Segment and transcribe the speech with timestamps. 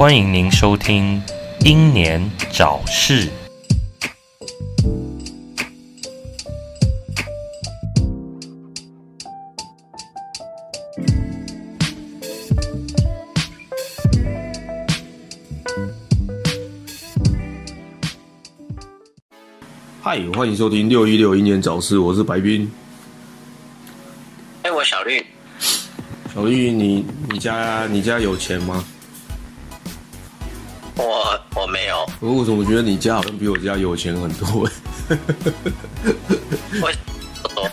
[0.00, 1.22] 欢迎您收听
[1.66, 3.26] 《英年早逝》。
[20.20, 22.70] 嗨，欢迎收听六一六英年早逝，我是白冰。
[24.62, 25.24] 哎，我小绿，
[26.34, 28.84] 小绿，你你家你家有钱吗？
[30.96, 34.46] 我我没有，我为什么觉得你家好像比我家有钱很多？
[36.82, 37.70] 我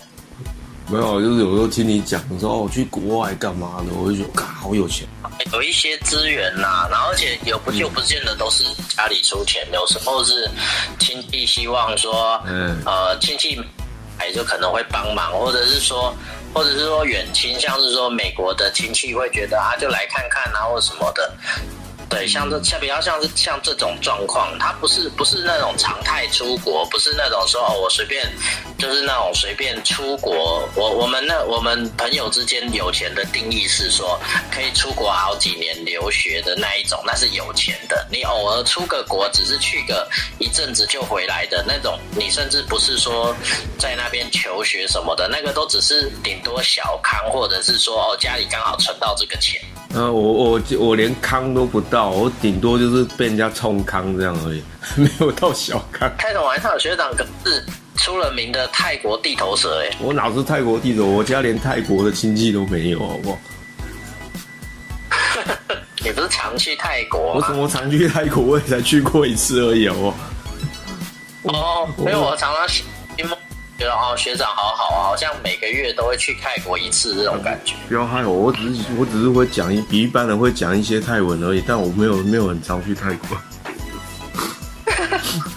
[0.90, 5.06] 没有，就是有时候听你讲说哦，我去国外干嘛的，我就觉得，嘎，好有钱。
[5.54, 10.50] 有一些资源呐、然后而且有不就不见得都是家里出钱，有时候是
[11.00, 12.82] 亲戚希望说，嗯。
[12.86, 13.59] 呃，亲戚
[14.20, 16.14] 哎就可能会帮忙，或者是说，
[16.54, 21.31] 或者是说远亲，像是说美国的亲戚会觉得啊，就来看看啊，或什么的。
[22.09, 28.26] 对，像这像比较像是像这种状况，他不是不是那种常态出国，不是那种说哦我随便
[28.78, 30.67] 就是那种随便出国。
[30.75, 34.20] 我我们那我们朋友之间有钱的定义是说
[34.52, 38.08] 可以出国好几年留学的那一种，那是有钱的。
[38.11, 40.08] 你偶尔出个国，只是去个
[40.39, 43.36] 一阵子就回来的那种，你甚至不是说
[43.78, 49.61] 在那边求学什么的，那个都只是顶多小康，或者是说哦家里刚好存到这个钱。
[49.94, 54.61] 呃，我我我连康都不到，我顶多就是被人家冲康这样而已，
[54.95, 56.11] 没有到小康。
[56.17, 57.66] 开什么玩笑，学长可是
[57.98, 63.39] 出了名的泰国地头蛇哎、我哪是泰国地头，我家连泰国的亲戚都没有，好不好？
[66.04, 67.56] 你不是常去泰国吗我怎？
[67.56, 70.17] 么常去泰国，我也才去过一次而已，好不好？
[71.44, 72.86] 哦，因为我常常心
[73.28, 73.38] 梦
[73.78, 77.76] 觉得哦，学长好好啊，好像每个月都会去泰国一次这种感觉。
[77.88, 83.38] 不要害我，我只是我只是会讲一比一般人会讲一些泰文而已，但我没有没有很常去泰国。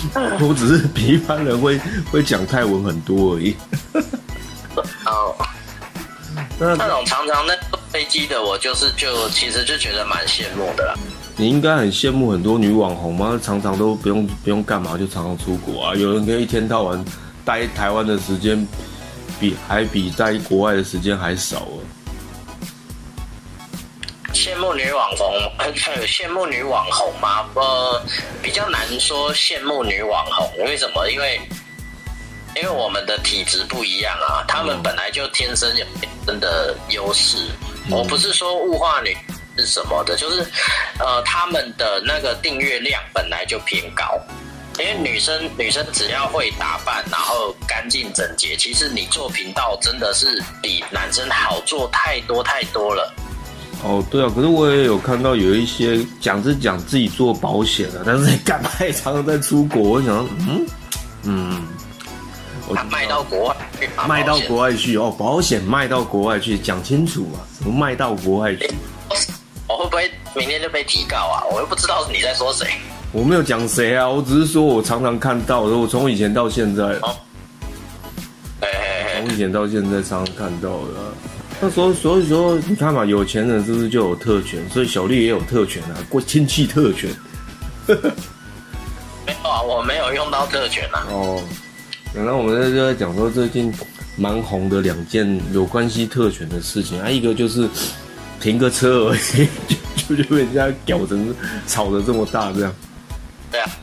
[0.40, 1.78] 我只是比一般人会
[2.10, 3.54] 会讲泰文很多而已。
[5.06, 5.34] 哦，
[6.58, 10.94] 那那种常常那坐飞机的，我就是就其实就觉得蛮羡慕的啦。
[11.36, 13.38] 你应该很羡慕很多女网红吗？
[13.42, 17.04] 常常都不用不用干嘛就常常出国啊，有人可以一天到晚
[17.44, 18.66] 待台湾的时间
[19.38, 21.80] 比还比在国外的时间还少啊。
[24.32, 25.26] 羡慕女网红，
[25.58, 25.72] 呃
[26.06, 27.46] 羡慕女网红吗？
[27.54, 28.02] 呃，
[28.42, 31.08] 比较难说羡慕女网红，为什么？
[31.10, 31.40] 因为
[32.56, 37.36] 因为我们的体质不一样啊，他们本来就天生有天生的优势。
[37.90, 39.16] 我不是说物化女
[39.56, 40.46] 是什么的，就是
[40.98, 44.04] 呃，他们的那个订阅量本来就偏高。
[44.78, 53.12] 因为女生女生只要会打扮，然后干净整洁，其实你做频道真的是比男生好做太多太多了。
[53.82, 59.82] 哦，对啊，可是我也有看到有一些讲是讲自己做保险的，但是干嘛也常常在出国？
[59.82, 60.66] 我想说，嗯
[61.22, 61.62] 嗯，
[62.68, 63.56] 我他卖到国外
[64.06, 68.70] 卖到国外去哦，保险卖到国外去，讲清楚嘛，什么卖到国外去？
[69.66, 71.44] 我会不会明天就被提告啊？
[71.50, 72.66] 我又不知道你在说谁。
[73.12, 76.84] 我没有讲谁啊，我只是说我常常看到的，我从以前到现在，
[79.16, 81.08] 从以前到现在常常看到的啊。
[81.62, 84.58] 那时候，所以说你看嘛，有钱人是不是就有特权？
[84.70, 87.10] 所以小丽也有特权啊，过亲戚特权。
[87.86, 91.06] 没有啊，我没有用到特权啊。
[91.10, 91.42] 哦，
[92.14, 93.72] 然后我们在就在讲说最近
[94.16, 97.68] 蛮红的两件有关系特权的事情啊，一个就是
[98.40, 99.46] 停个车而已，
[100.08, 101.34] 就就就被人家搞成
[101.66, 102.74] 吵得这么大这样。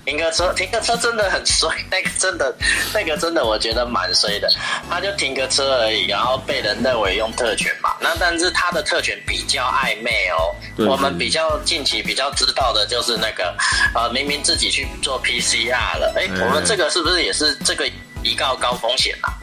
[0.05, 2.55] 停个车，停个车真的很衰，那个真的，
[2.93, 4.47] 那个真的我觉得蛮衰的。
[4.89, 7.91] 他就停个车而已，然后被人认为用特权嘛。
[7.99, 10.55] 那但是他的特权比较暧昧哦。
[10.75, 13.55] 对我们比较近期比较知道的就是那个，
[13.93, 17.89] 呃，明明自己去做 PCR 了，哎、嗯我们这个是不是也是这个
[18.23, 19.33] 一告高风险啊？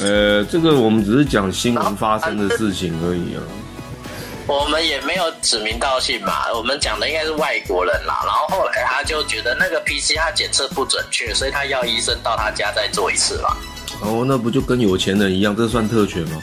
[0.00, 3.42] 呃，这个我们只是讲新闻发生的事情而已啊。
[4.46, 8.20] 我们也没有指名道姓嘛，我们讲的应该是外国人啦。
[8.24, 13.56] 然后后来他就觉得那个 PCR 检测不准确，所以他要医生到他家再做一次嘛。
[14.00, 16.42] 哦，那不就跟有钱人一样，这算特权吗？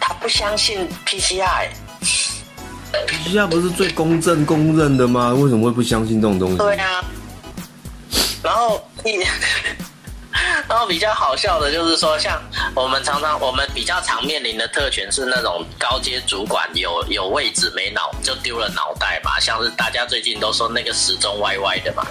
[0.00, 1.70] 他不相信 PCR、欸。
[3.08, 5.34] PCR 不是最公正公认的吗？
[5.34, 6.56] 为什么会不相信这种东西？
[6.58, 7.04] 对啊。
[8.42, 9.18] 然后一，
[10.68, 12.42] 然后比较好笑的就是说，像
[12.74, 22.06] 我们常常我们比较常面临的特权是那种高阶主管有有位置没脑就丢了脑袋嘛，像是大家最近都说那个时钟歪歪的嘛，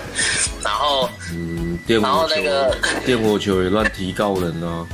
[0.63, 4.86] 然后嗯，电然火球后那个，电火球也乱提告人啊。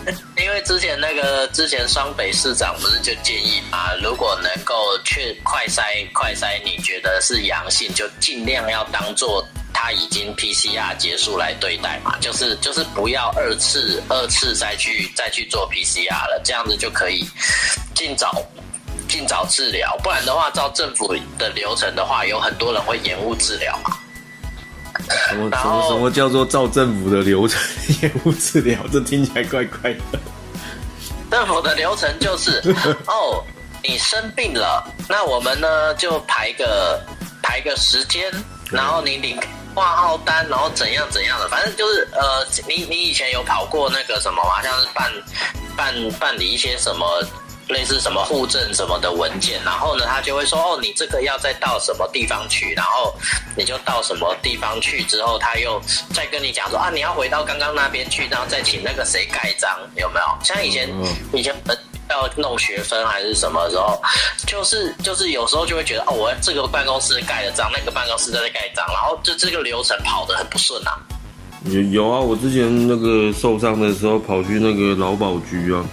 [0.38, 9.46] 因为之前那个之前双北市长不是就建议啊，如果能够确快筛快筛，你觉得是阳性，就尽量要当做
[9.82, 17.26] 他已经 PCR 结束来对待嘛，就是就是不要二次二次再去再去做 PCR 了，这样子就可以
[17.94, 18.44] 尽早
[19.08, 23.96] 尽早治疗，不然的话，照政府的流程的话，有很多人会延误治疗嘛。
[25.30, 25.48] 什么
[25.88, 27.58] 什么叫做照政府的流程
[28.02, 28.78] 延误治疗？
[28.92, 30.00] 这听起来怪怪的。
[31.30, 32.60] 政府的流程就是，
[33.08, 33.42] 哦，
[33.82, 37.02] 你生病了，那我们呢就排个
[37.42, 38.30] 排个时间，
[38.70, 39.40] 然后你领
[39.74, 44.62] 挂号单，然后怎样怎样的，反正就是呃，你你以前有跑过那个什么吗？
[44.62, 45.12] 像是办
[45.76, 47.06] 办办理一些什么。
[47.70, 53.14] 类似什么户证什么的文件，然后呢，他就会说，哦，你这个要再到什么地方去，然后
[53.56, 55.80] 你就到什么地方去之后，他又
[56.12, 60.26] 再跟你讲说，啊，你要回到刚刚那边去，然后再请那个谁盖章，有没有？
[60.42, 60.92] 像以前、
[61.32, 61.76] 以前呃
[62.10, 64.00] 要弄学分还是什么时候，
[64.46, 70.98] 就是就是有时候就会觉得，哦，我这个办公室盖了章，那个办公室在盖章，然后就这个流程跑得很不顺啊。
[71.64, 75.84] 有有啊，我之前那个受伤的时候跑去那个劳保局啊，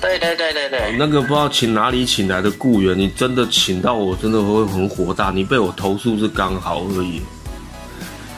[0.00, 5.30] 对对对对对，那个不知道请哪里请来的雇员，你真的请到我，真的会很火大。
[5.30, 7.22] 你被我投诉是刚好而已。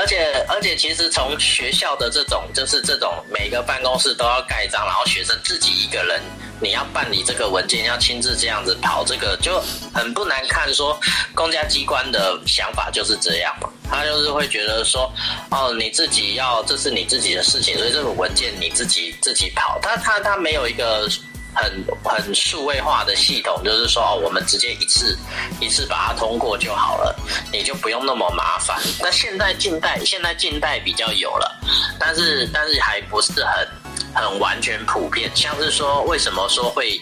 [0.00, 6.23] 而且而且，其实从学校的这种，就是这种每个办公室都要盖章，然后学生自己一个人，
[6.58, 9.62] 你要办理这个文件，要亲自这样子跑，这个就
[9.93, 10.73] 很不难看。
[10.73, 10.99] 说
[11.35, 15.12] 公家机关的想法就是这样嘛，他就是会觉得说，
[15.50, 19.79] 哦，你自己要，这是你自己的事情，所以这个文件你自己自己跑。
[19.82, 21.06] 他他他没有一个。
[21.55, 25.19] 很很数位化的系统，就是说，我们直接一次
[25.61, 27.14] 一次把它通过就好了，
[27.52, 28.79] 你就不用那么麻烦。
[29.00, 31.61] 那现在近代现在近代比较有了，
[31.99, 33.69] 但是但是还不是很
[34.14, 35.31] 很完全普遍。
[35.35, 37.00] 像是说为什么说会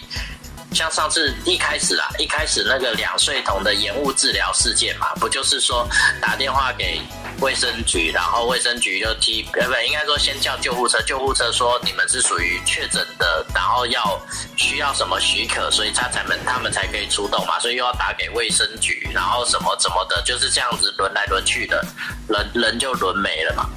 [0.72, 5.88] 像上次一开始啊，一开始那个两岁童的延误治疗事件嘛，不就是说
[6.20, 7.00] 打电话给
[7.40, 14.20] 卫生局，然后卫生局就踢，呃不，应该说先叫救护车，救护车说你们是属于确诊的，然后要
[14.56, 21.84] 需要什么许可，所以他才们他们才可以出动嘛，所以又要打给卫生局，然后什么什么的，就是这样子轮来轮去的，
[22.28, 23.68] 人人就轮没了嘛。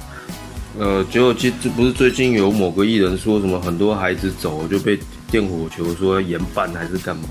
[0.78, 4.98] 呃，结果其实不是最近有某个艺人说什么很多孩子走就被
[5.30, 7.28] 电火球说严办还是干嘛？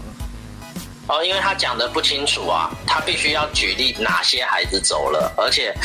[1.12, 5.75] 哦，因为他讲的不清楚啊，他必须要举例哪些孩子走了，而且，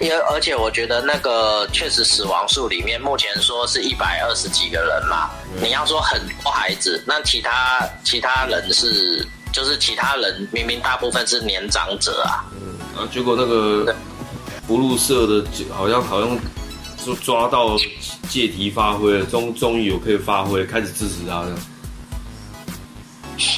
[0.00, 5.30] 因为而且我觉得那个确实死亡数里面目前说是一百二十几个人嘛，
[5.62, 13.94] 你要说很多孩子，那其他其他人是就是其他人明明大部分是年长者啊，嗯啊，结果那个
[14.66, 16.36] 不入社的好像好像
[17.06, 17.76] 就抓到
[18.28, 21.56] 借题发挥了，终终于有可以发挥，开始支持他了。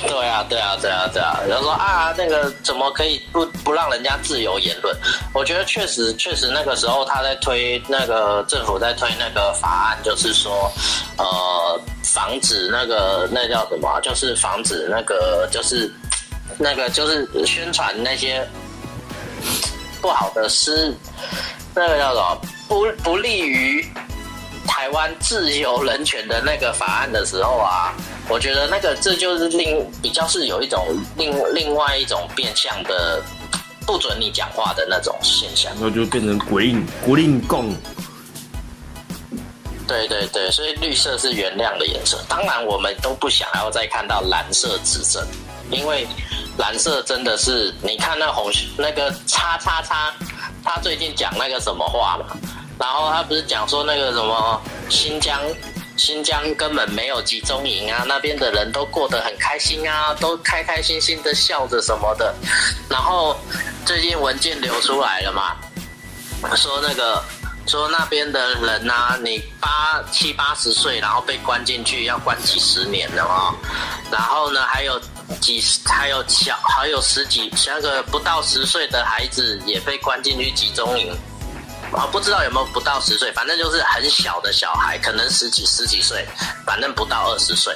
[0.07, 4.97] 对啊，对啊，对啊，对啊，然后说啊，那个怎么可以不不让人家自由言论？
[5.33, 10.71] 我觉得确实，确实那个时候他在推那个政府在推那个法案，就是说，
[11.19, 14.01] 呃，防止那个那叫什么？
[14.01, 15.93] 就是防止那个就是
[16.59, 18.47] 那个就是宣传那些
[20.01, 20.95] 不好的诗，
[21.75, 23.85] 那个叫什么不不利于
[24.67, 27.95] 台湾自由人权的那个法案的时候啊，
[28.29, 33.23] 我觉得那个这就是另比较是有一种另另外一种变相的
[33.87, 35.73] 不准你讲话的那种现象。
[35.75, 37.75] 然后就变成鬼影国令共。
[39.87, 42.19] 对对对，所以绿色是原谅的颜色。
[42.27, 45.23] 当然，我们都不想要再看到蓝色执政，
[45.71, 46.07] 因为
[46.57, 50.11] 蓝色真的是，你看那红那个叉叉叉，
[50.65, 52.35] 他最近讲那个什么话嘛？
[52.79, 55.41] 然后他不是讲说那个什么新疆。
[55.97, 62.35] 新疆根本没有集中营啊，那边的人都过得很开心啊，都开开心心的笑着什么的。
[62.91, 63.39] 然后
[63.87, 65.55] 最近文件流出来了嘛，
[66.57, 67.23] 说那个
[67.69, 73.55] 说那边的人呐、你八七八十岁，然后被关进去，要关几十年的哦。
[74.11, 75.01] 然后呢，还有
[75.41, 81.17] 几十，还有小，还有十几，那个不到十岁的孩子也被关进去集中营。
[81.97, 86.27] 啊，不知道有没有不到十岁，反正就是很小的小孩，可能十几十几岁，
[86.67, 87.75] 反正不到二十岁。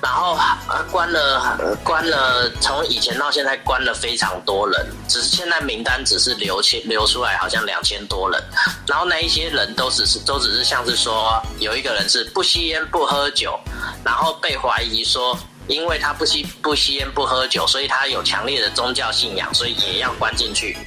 [0.00, 0.38] 然后
[0.68, 8.40] 呃关了关了，从以前到现在关了非常多人，只是现在名单只是流千流出来，好像两千多人。
[8.86, 13.58] 然后那一些人都只是都只是像是说，有一个人是不吸烟不喝酒，
[14.04, 15.36] 然后被怀疑说，
[15.66, 20.78] 因为他不吸不吸烟不喝酒，所以他有强烈的宗教信仰，所以也要关进去。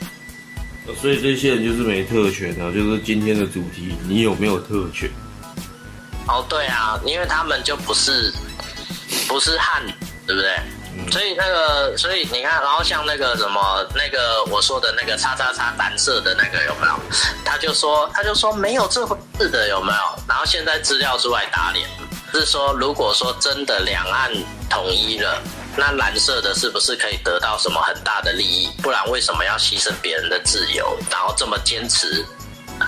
[0.99, 5.09] 所以这些人就是没特权啊，就是今天的主题，你有没有特权？
[6.27, 8.31] 哦，对啊，因为他们就不是
[9.27, 9.83] 不是汉，
[10.25, 10.55] 对不对？
[11.09, 16.93] 所以那个，所以你看，然后像那个什么，那个我说的那个叉叉叉蓝色的那个有没有？
[17.43, 20.23] 他就说，他就说没有这回事的有没有？
[20.27, 21.89] 然后现在资料出来打脸，
[22.33, 24.31] 是说如果说真的两岸
[24.69, 25.41] 统一了，
[25.77, 28.69] 那蓝色的是不是可以得到什么很大的利益？
[28.81, 32.25] 不然为什么要牺牲别人的自由，然后这么坚持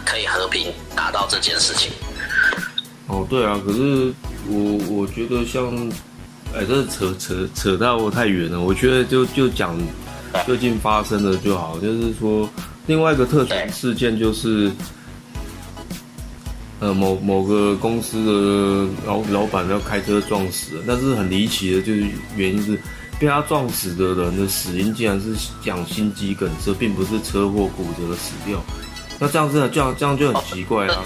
[0.06, 1.92] 可以和平达到这件事情？
[3.08, 4.14] 哦，对啊，可是
[4.48, 5.74] 我我觉得像，
[6.56, 8.60] 哎，这扯扯扯到太远了。
[8.60, 9.80] 我觉得就就讲
[10.46, 12.50] 最近发生的就好，就是说
[12.88, 14.72] 另外一个特权事件就是，
[16.84, 22.78] 呃，某某个公司的老老板要开车撞死了，但是很离奇的，就是原因是
[23.18, 28.62] 被他撞死的人的死因竟然是讲心肌梗塞，并不是车祸骨折死掉。
[29.18, 31.06] 那这样子这样这样就很奇怪啊。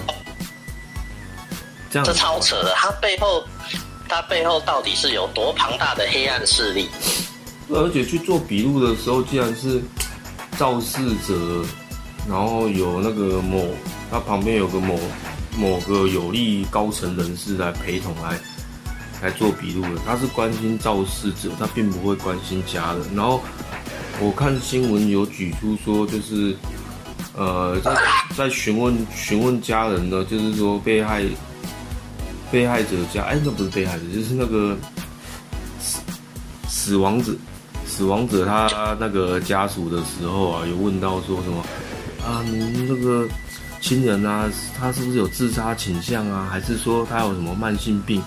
[1.92, 3.44] 这超扯的，他背后，
[4.10, 6.90] 他背后到底是有多庞大的黑暗势力？
[7.70, 9.80] 而且去做笔录的时候，竟然是
[10.58, 11.64] 肇事者，
[12.28, 13.64] 然后有那个某，
[14.10, 15.00] 他旁边有个某
[15.58, 18.40] 某个有利于高层人士来陪同来
[19.22, 20.02] 来做笔录的。
[20.06, 23.02] 他是关心肇事者，他并不会关心家人。
[23.16, 23.42] 然后
[24.22, 26.56] 我看新闻有举出说，就是
[27.36, 27.96] 呃，在
[28.36, 31.26] 在询问询问家人呢，就是说被害。
[32.50, 34.78] 被害者家，哎，那不是被害者，就是那个
[35.82, 36.00] 死
[36.70, 37.34] 死亡者，
[37.86, 41.62] 死亡者他那个家属的时候啊，有问到说什么
[42.26, 43.28] 啊，你那个
[43.88, 46.46] 亲人啊，他是不是有自杀倾向啊？
[46.52, 48.22] 还是说他有什么慢性病？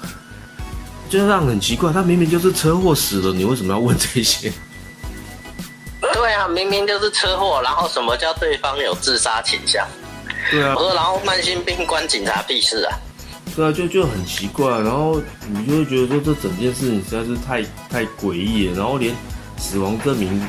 [1.11, 4.51] 就让很奇怪，他明明就是车祸死了，你为什么要问这些？
[6.01, 9.87] 对啊，明明就是车祸，然后什么叫对方有自杀倾向？
[10.51, 12.97] 对啊，我说然后慢性病关警察屁事啊？
[13.55, 19.15] 对啊，就就很奇怪，然后你就会觉得说这整件事情实在是太太诡异了，然后连
[19.59, 20.41] 死亡证明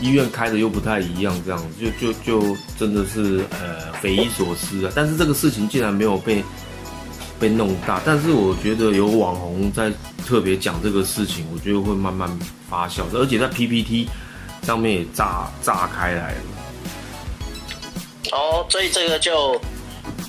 [0.00, 4.92] 医院开的又不太一样，这样就就就真的是呃匪夷所思啊。
[4.94, 6.44] 但是这个事情竟然没有被
[7.38, 9.92] 被弄大，但是我觉得有网红在
[10.26, 12.28] 特别讲这个事情，我觉得会慢慢
[12.68, 14.08] 发酵，而且在 PPT
[14.62, 16.40] 上面也炸炸开来了。
[18.32, 19.60] 哦，所以这个就。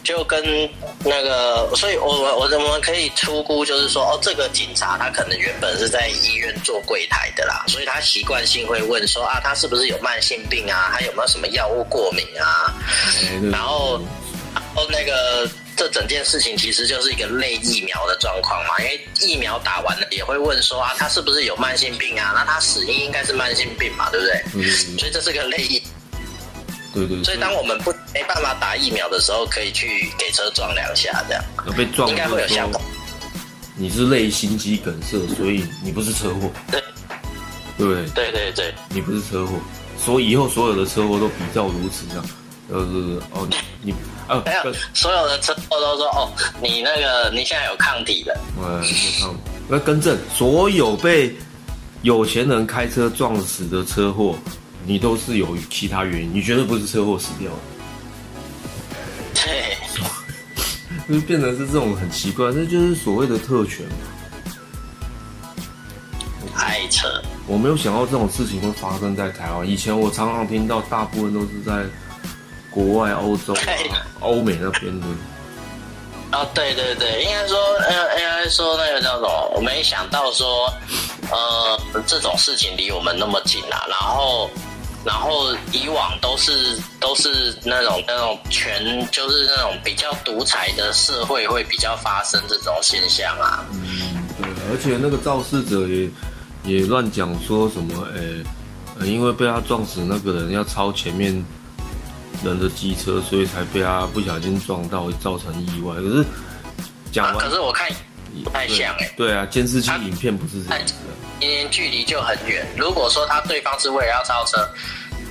[0.06, 0.70] 就跟
[1.04, 10.92] 那个，所以我我我们可以出估，就是说，哦，这个警察他可能原本是在医院做柜台的啦，所以他习惯性会问说啊，他是不是有慢性病啊？
[10.94, 12.72] 他有没有什么药物过敏啊？
[13.52, 14.00] 然后，
[14.54, 22.32] 然后那个这整件事情其实就是一个类疫苗的状况嘛，因为疫苗打完了也会问说啊，他是不是有慢性病啊？
[22.36, 24.44] 那他死因应该是慢性病嘛，对不对？
[24.54, 24.98] 嗯。
[25.00, 25.82] 所以这是个类疫。
[26.96, 27.24] 对对。
[27.24, 27.94] 所以当我们不。
[28.16, 31.44] 没办法打疫苗的时候，可以去给车撞两下，这样。
[31.76, 32.82] 被撞应该会有相同。
[33.76, 36.50] 你是类心肌梗塞，所以你不是车祸。
[36.72, 36.82] 对。
[37.78, 39.60] 对对对对，你不是车祸，
[40.00, 42.26] 所以以后所有的车祸都比较如此，这样。
[42.70, 43.46] 就是哦，
[43.82, 43.94] 你
[44.30, 46.32] 哦，没有，所有的车祸都说哦，
[46.64, 48.40] 你那个你现在有抗体了。
[48.62, 48.82] 呃，
[49.20, 49.40] 抗体。
[49.68, 51.36] 那更正，所有被
[52.02, 54.38] 有钱人开车撞死的车祸，
[54.86, 57.58] 你都是有其他原因，你绝对不是车祸死掉的。
[59.34, 59.78] 对，
[61.08, 63.96] 就是变成是这种很奇怪，这就是所谓的特权嘛。
[66.56, 67.22] 太扯！
[67.48, 69.68] 我没有想到这种事情会发生在台湾。
[69.68, 71.84] 以前我常常听到，大部分都是在
[72.72, 73.54] 国外、欧洲、
[74.22, 75.08] 欧美那边的。
[76.32, 79.52] 哦，对对对，应该说，，A A I 说那个叫什么？
[79.56, 80.74] 我没想到说，
[81.30, 84.50] 呃，这种事情离我们那么近啊，然后。
[85.06, 93.64] 然后以往都是都是那种那种全就是那种比较独裁的社会会比较发生这种现象啊。
[93.72, 96.10] 嗯，对，而且那个肇事者也
[96.64, 98.44] 也乱讲说什么，诶，
[99.08, 101.32] 因为被他撞死那个人要超前面
[102.44, 105.94] 人的机车，所以才被他不小心撞到，造成意外。
[105.96, 106.26] 可是
[107.12, 107.88] 讲完，可是我看
[108.44, 109.12] 不太像哎。
[109.16, 111.16] 对啊，监视器影片不是这样子的。
[111.40, 114.68] 明明距离就很远，如果说他对方是为了要超车，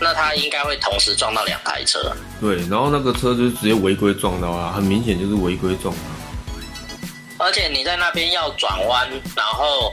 [0.01, 2.13] 那他应该会同时撞到两台车。
[2.41, 7.45] 对，然后那个车就直接违规撞到啊，很明显就是违规撞他。
[7.45, 9.93] 而且你在那边要转弯，然后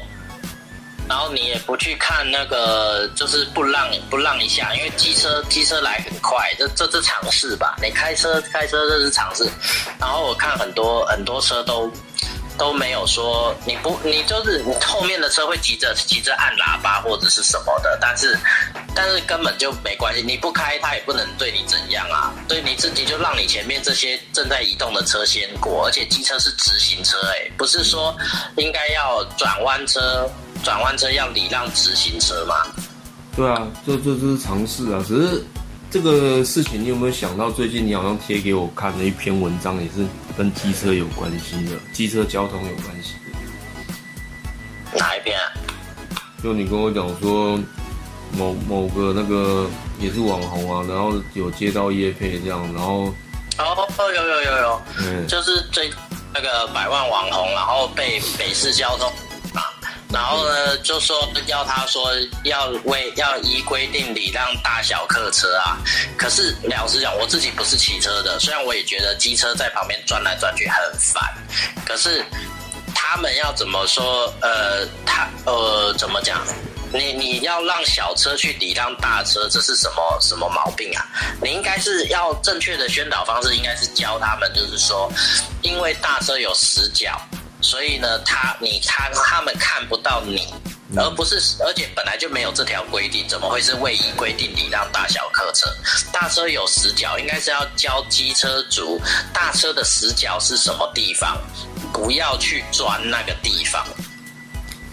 [1.08, 7.75] 然后你也不去看那个，就是不让不让一下，因为机车机车来很快，这这是常事吧？
[7.82, 9.50] 你开车开车这是常事。
[10.00, 11.91] 然后我看很多很多车都
[12.58, 18.38] 都没有说你不你就是你后面的车会急着急着按喇叭或者是什么的，但是
[18.93, 28.15] 但是根本就没关系，你不开它也不能对你怎样啊，对你自己就让你前面这些正在移动的车先过，而且机车是直行车，哎，不是说
[28.58, 30.29] 应该要转弯车
[30.63, 32.55] 转弯车要礼让直行车嘛？
[33.36, 35.43] 对啊，这这这是常识啊，只是。
[35.91, 37.51] 这个事情你有没有想到？
[37.51, 40.05] 最近你好像贴给我看的一篇文章，也是
[40.38, 44.98] 跟机车有关系的，机车交通有关系的。
[44.98, 45.38] 哪一篇？
[46.41, 47.60] 就你跟我讲说，
[48.38, 49.69] 某某个那个
[50.00, 53.13] 也是网红啊，然后有接到叶配这样，然后
[53.57, 55.91] 哦，有有有有，嗯，就是最
[56.33, 59.12] 那个百万网红，然后被北市交通。
[60.13, 62.12] 然后呢，就说要他说
[62.44, 65.77] 要为要依规定礼让大小客车啊。
[66.18, 71.24] 可是老实讲，我自己不是骑车的，虽然我也觉得机车在旁边转来转去很烦。
[71.86, 72.24] 可是
[72.94, 74.34] 他们要怎么说？
[74.41, 76.41] 呃，他呃怎么讲？
[76.94, 81.08] 你你要让小车去礼让大车，这是什么什么毛病啊？
[81.41, 85.10] 你应该是要正确的宣导方式，应该是教他们，就是说，
[85.62, 87.18] 因为大车有死角。
[87.62, 90.48] 所以呢，他你他他们看不到你，
[90.98, 95.70] 而不是而且本来就没有这条规定，怎么会是位移规定礼让大小客车？
[96.12, 99.00] 大车有死角，应该是要教机车族，
[99.34, 101.38] 大车的死角是什么地方，
[101.94, 103.86] 不要去钻那个地方。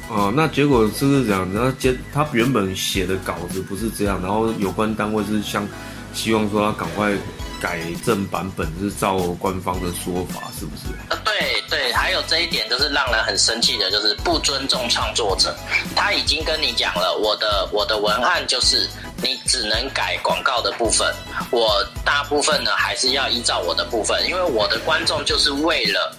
[0.09, 1.51] 哦，那结果是不是这样？
[1.55, 5.67] 然后接他原本写的稿子不是这样，然后有关单位是像
[6.13, 7.13] 希望说他赶快。
[7.61, 10.85] 改正版本是照官方的说法，是不是？
[11.11, 15.55] 呃，对对，还有这一点就是让人很生气的，就是不尊重创作者。
[15.95, 18.89] 他已经跟你讲了，我的我的文案就是
[19.23, 21.13] 你只能改广告的部分，
[21.51, 26.17] 我大部分呢还是要依照我的部分，因为我的观众就是为了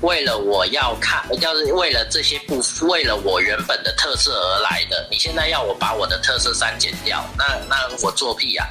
[0.00, 5.06] 为了我要看，要是为了这些部为了我原本的特色而来的。
[5.10, 8.66] 你现在要我把我的特色删减掉，那那我作弊啊！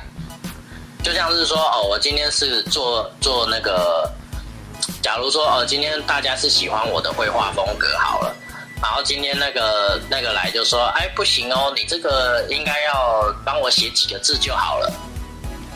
[1.07, 4.11] 就像是说哦，我今天是做做那个，
[5.01, 8.35] 假如说哦，今天大家是喜欢我的绘画风格好了，
[8.81, 14.91] 然后今天那个那个来就说，哎不行哦，你这个应该要帮我写几个字就好了，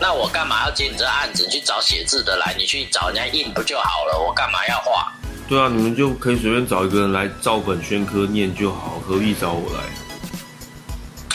[0.02, 1.46] 那我干嘛要接你这案子？
[1.46, 4.20] 你去找写字的来，你去找人家印不就好了？
[4.20, 5.14] 我干嘛要画？
[5.48, 9.80] 对啊，你们就可以随便找一个人来照本宣科念就好，何必找我来？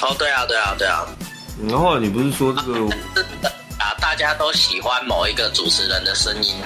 [0.03, 1.07] 哦，对啊，对啊，对啊。
[1.67, 2.95] 然后你不是说这个？
[3.87, 6.57] 啊，大家都喜欢某一个主持人的声音，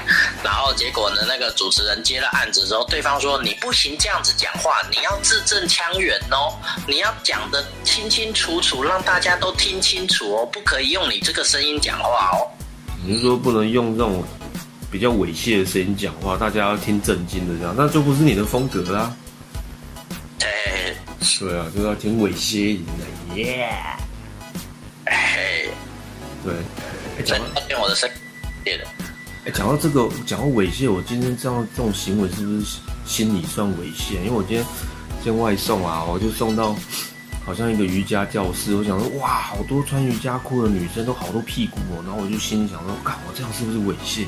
[0.43, 6.57] 然后结果呢，那个主持人接了案子之后，对方说你不行这样子讲话，你要字正腔圆哦，
[6.89, 12.49] 你要讲的清清楚楚，让大家都听清楚哦，不可以用你这个声音讲话哦。
[13.05, 14.25] 你是说不能用这种
[14.91, 19.15] 比较猥亵的声音讲话，大家要听正经的这样，那就不是你的风格啦。
[20.41, 20.95] 哎，
[21.39, 23.69] 对啊，就要听猥亵一点的，耶。
[25.05, 25.67] 哎，
[26.43, 26.55] 对。
[27.23, 28.09] 讲到我的声，
[28.65, 28.85] 对的。
[29.47, 34.15] 哎，讲到这个，讲到猥亵，我今天这样这种行为是不是心里算猥亵？
[34.17, 34.65] 因为我今天
[35.25, 36.77] 先外送啊，我就送到
[37.47, 44.27] 好像一个瑜伽教室，我想说哇，好多穿瑜伽裤的女生都好多屁股哦，然后我就心里想说，看我这样是不是猥亵？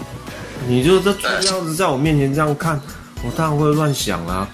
[0.66, 2.80] 你就这这样子在我面前这样看，
[3.22, 4.48] 我当然会乱想啊。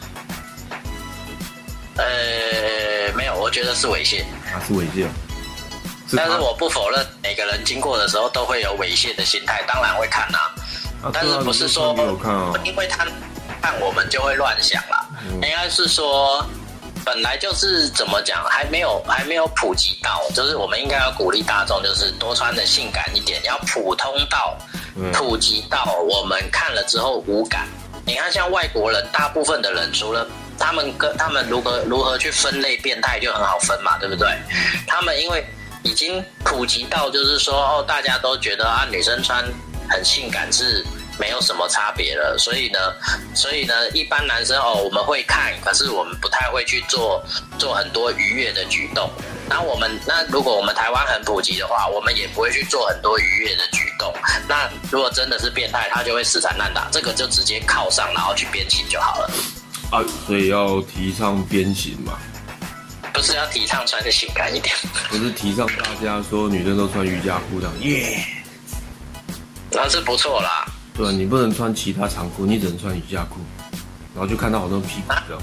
[1.96, 4.22] 呃，没有，我觉得是猥亵。
[4.52, 5.06] 啊，是猥亵。
[6.16, 10.54] 但是我不否认，每个人经过的时候都会有猥亵的心态，当然会看啊。
[11.12, 11.94] 但是不是说
[12.64, 13.06] 因为他
[13.62, 15.06] 看我们就会乱想啦？
[15.34, 16.44] 应该是说
[17.04, 24.58] 本来就是怎么讲，还没有还没有普及到，就是我们应该要鼓励大众，就是多穿的性感一点，要普通到
[25.12, 27.68] 普及到我们看了之后无感。
[28.04, 30.26] 你看，像外国人，大部分的人除了
[30.58, 34.26] 他们跟他们如何如何去分类变态就很好分嘛，对不对？
[34.86, 35.46] 他们因为。
[35.88, 39.42] 已经普及到，就是说，哦，大家都觉得啊，女生穿
[39.88, 40.84] 很性感是
[41.18, 42.36] 没有什么差别了。
[42.38, 42.78] 所以呢，
[43.34, 47.24] 所以呢，一般男生哦，我们会看，可是我们不太会去做
[47.58, 49.10] 做很多愉悦的举动。
[49.48, 54.12] 那我们那如果我们台湾很普及的话，我们也不会去做很多愉悦的举动。
[54.46, 59.30] 那如果真的是变态，他就会死缠烂打，这个就直接靠上，然后去鞭刑就好了。
[59.90, 62.18] 啊，所以要提倡鞭刑嘛。
[63.18, 64.72] 不是要提倡穿的性感一点，
[65.08, 68.24] 不是提倡大家说女生都穿瑜伽裤的耶，
[69.72, 70.64] 那是不错啦。
[70.96, 73.40] 对，你不能穿其他长裤，你只能穿瑜伽裤，
[74.14, 75.42] 然后就看到好多屁股这样。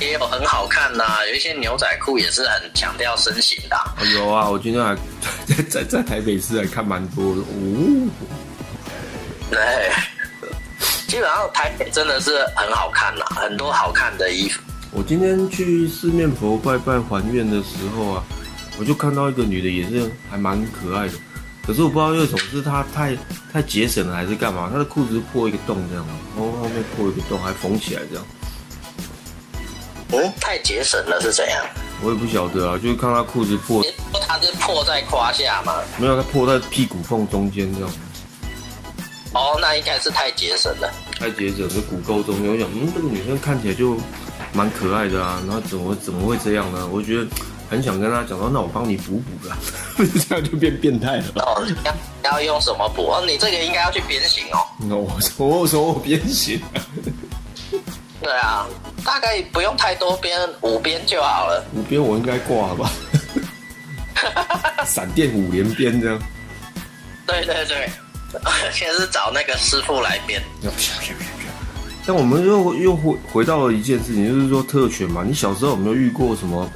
[0.00, 4.96] 也有很好看呐、有一些牛仔裤也是很强调身形的啊、啊有啊，我今天还
[5.46, 8.10] 在在在台北市还看蛮多的哦。
[9.50, 9.92] 对，
[11.06, 14.62] 基本上台北真的是很好看呐、很多好看的衣服。
[14.92, 18.24] 我今天去四面佛拜拜还愿的时候啊，
[18.78, 21.14] 我就看到一个女的，也是还蛮可爱的。
[21.64, 23.16] 可是我不知道为什么是她太
[23.52, 26.04] 太节省了还是干嘛，她的裤子破一个洞这样，
[26.36, 28.26] 然后后面破一个洞还缝起来这样，
[30.10, 31.64] 哦，太节省了是怎样？
[32.02, 35.74] 我也不晓得啊，就是看她裤子破你，说它是破在胯下吗？
[35.98, 37.90] 没有她破在屁股缝中间这样，
[39.34, 40.92] 哦，那应该是太节省了。
[41.16, 42.50] 太节省，就骨沟中间。
[42.50, 43.96] 我想，嗯，这个女生看起来就
[44.52, 46.86] 蛮可爱的啊，然后怎么怎么会这样呢？
[46.92, 47.26] 我觉得
[47.70, 49.56] 很想跟他讲说，那我帮你补补啦，
[50.28, 51.24] 这样就变变态了。
[51.36, 51.94] 哦，要
[52.32, 53.10] 要用什么补？
[53.10, 54.58] 哦，你这个应该要去鞭刑哦。
[54.78, 56.82] 那我说我说我变形了，
[58.22, 58.66] 对啊，
[59.04, 61.64] 大概不用太多边，五边就好了。
[61.74, 62.90] 五边我应该挂了吧？
[64.84, 66.20] 闪电五连鞭这样，
[67.26, 67.88] 对对对，
[68.72, 70.42] 先是找那个师傅来编。
[72.06, 75.22] 但我们又又回回到了一件事情，就是说特权嘛。
[75.26, 76.68] 你小时候有没有遇过什么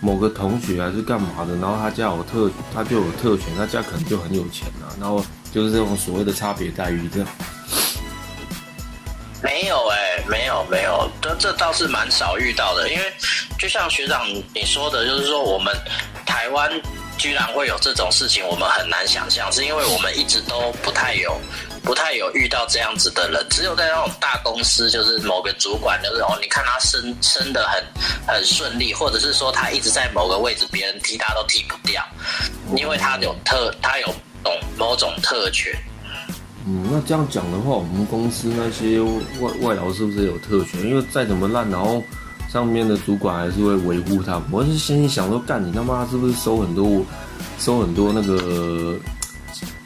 [0.00, 7.28] 某个同学还是干嘛的，然后他家有特，他就有特权，他家可能就很有钱啊，然后就是这种所谓的差别待遇这样。
[9.42, 13.12] 没有哎、没有没有，这这倒是蛮少遇到的，因为
[13.58, 15.74] 就像学长你说的，就是说我们
[16.24, 16.70] 台湾
[17.16, 21.38] 居然会有这种事情，我们很难想象，是因为我们一直都不太有。
[21.86, 27.80] 不太有遇到这样子的人，只有在那种大公司，就是某个主管，就是哦，你看他升升的很
[28.26, 32.02] 很顺利，或者是说他一直在某个位置，别人踢他都踢不掉，
[32.74, 34.06] 因为他有特，他有
[34.42, 35.72] 懂某种特权。
[36.66, 39.00] 嗯，那这样讲的话，我们公司那些
[39.40, 40.80] 外外劳是不是有特权？
[40.82, 42.02] 因为再怎么烂，然后
[42.52, 44.42] 上面的主管还是会维护他。
[44.50, 47.06] 我是心里想说，干你他妈是不是收很多
[47.60, 48.98] 收很多那个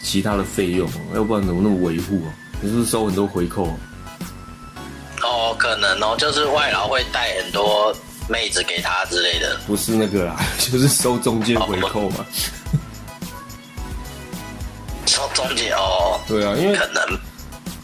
[0.02, 1.14] 其他的费用啊？
[1.14, 2.32] 要不然怎么那么维护啊？
[2.60, 3.76] 你是不是收很多回扣啊？
[5.22, 7.94] 哦，可能哦，就是外劳会带很多
[8.28, 9.58] 妹子给他之类的。
[9.66, 12.24] 不是那个啦， 就是收中介回扣嘛。
[15.06, 17.18] 收中介哦，对啊，因为可能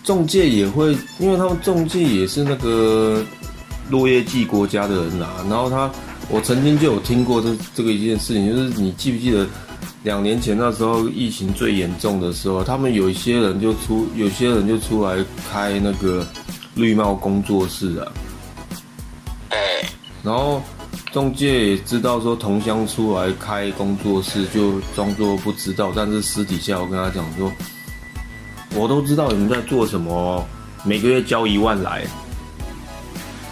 [0.05, 3.23] 中介也会，因为他们中介也是那个
[3.91, 5.91] 落叶季国家的人啦、然后他，
[6.29, 9.47] 我曾经就有听过这这个一件事情，就是你记不记得
[10.07, 15.17] 两年前那时候疫情最严重的时候，他们有一些人就出，有些人就出来
[15.51, 16.25] 开那个
[16.77, 18.13] 绿帽工作室啊，
[19.51, 19.59] 哎，
[20.23, 20.63] 然后
[21.11, 27.51] 中介也知道说同乡出来开工作室，就装作不知道，但是私底下我跟他讲说，
[28.77, 30.47] 我都知道你们在做什么哦，
[30.85, 32.07] 每个月交一万来，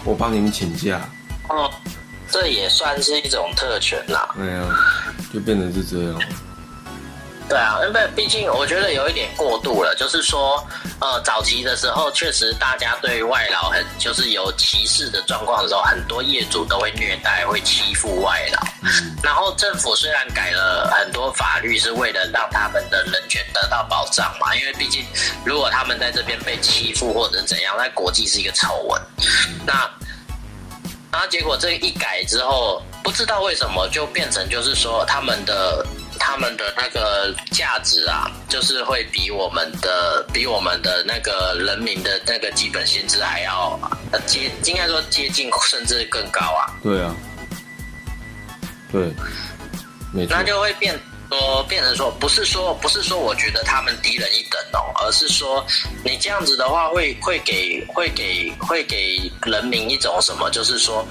[0.04, 1.00] 我帮你们请假，
[1.48, 1.68] 哦，
[2.30, 4.32] 这也算是一种特权啦。
[4.36, 4.68] 对啊，
[5.32, 6.22] 就变成是这样。
[7.46, 10.66] 对啊，因为毕竟我觉得有一点过度了，就是说，
[10.98, 18.58] 呃，早期的时候确实大家对外劳很就是有歧视的状况的时候，很多业主都会虐待、会欺负外劳。
[19.22, 25.04] 然后政府虽然改了很多法律，是为了让他们的人权得到保障嘛，因为毕竟
[25.44, 29.00] 如果他们在这边被欺负或者是怎样，在国际是一个丑闻。
[29.66, 29.72] 那
[31.12, 35.86] 然后结果这一改之后，不知道为什么就变成就是说他们的
[36.18, 43.78] 他们的那个价值啊，就是会比我们的比我们的那个人民的那个基本薪资还要
[44.12, 46.72] 呃接，应该说接近甚至更高啊。
[46.82, 47.14] 对啊，
[48.90, 49.12] 对，
[50.12, 50.98] 没错那，就会变
[51.30, 55.64] 说变成说，不是说不是说我觉得他们低人一等哦，而是说
[56.04, 61.06] 你这样子的话会会给会给会给人民一种什么，就是说，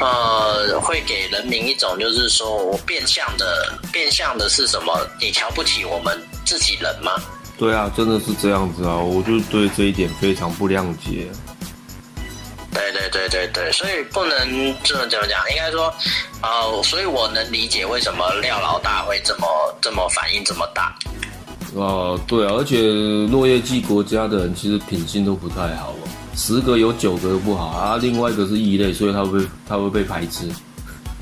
[0.00, 4.98] 呃，会给人民一种就是说我变相的变相的是什么？
[5.20, 7.12] 你瞧不起我们自己人吗？
[7.58, 11.26] 对啊，真的是这样子啊，我就对这一点非常不谅解。
[12.76, 14.36] 对对对对对，所以不能
[14.84, 15.90] 这么怎么讲，应该说，
[16.42, 19.46] 呃，所以我能理解为什么廖老大会这么
[19.80, 20.94] 这么反应这么大。
[21.74, 22.82] 哦，对，而且
[23.28, 30.46] 落叶季国家的人其实品性都不太好哦，十个有九个不好啊，另外一个是异类，所以他会他会被排斥。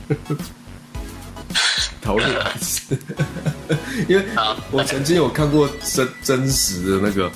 [2.02, 2.98] 讨论排斥，
[4.08, 7.30] 因为好我曾经有看过真真实的那个，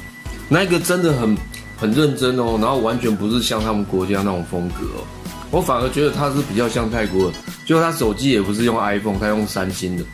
[0.48, 1.34] 那个真的很
[1.78, 5.06] 很认真哦，然后完全不是像他们国家那种风格哦，
[5.50, 7.32] 我反而觉得他是比较像泰国人，
[7.64, 10.04] 就他手机也不是用 iPhone，他用三星的，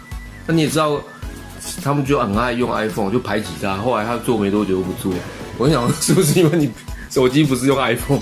[0.47, 1.03] 那你也知道。
[1.83, 3.75] 他们就很爱用 iPhone，就排挤他。
[3.77, 5.11] 后来他做没多久就不做。
[5.57, 6.71] 我想 是不是因为你
[7.11, 8.21] 手机不是用 iPhone？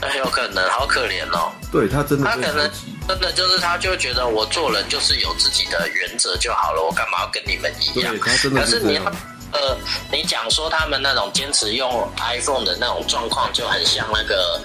[0.00, 1.50] 很有可能，好可怜哦。
[1.72, 2.70] 对他真的他可能
[3.08, 8.20] 真的就是他就觉得我做人就是有自己的原则就好了，我干嘛要跟你们一样对？
[8.20, 9.00] 他真的可是你。
[9.52, 9.76] 呃，
[10.10, 14.60] 你讲说他们那种坚持用 iPhone 的那种状况，就很像那个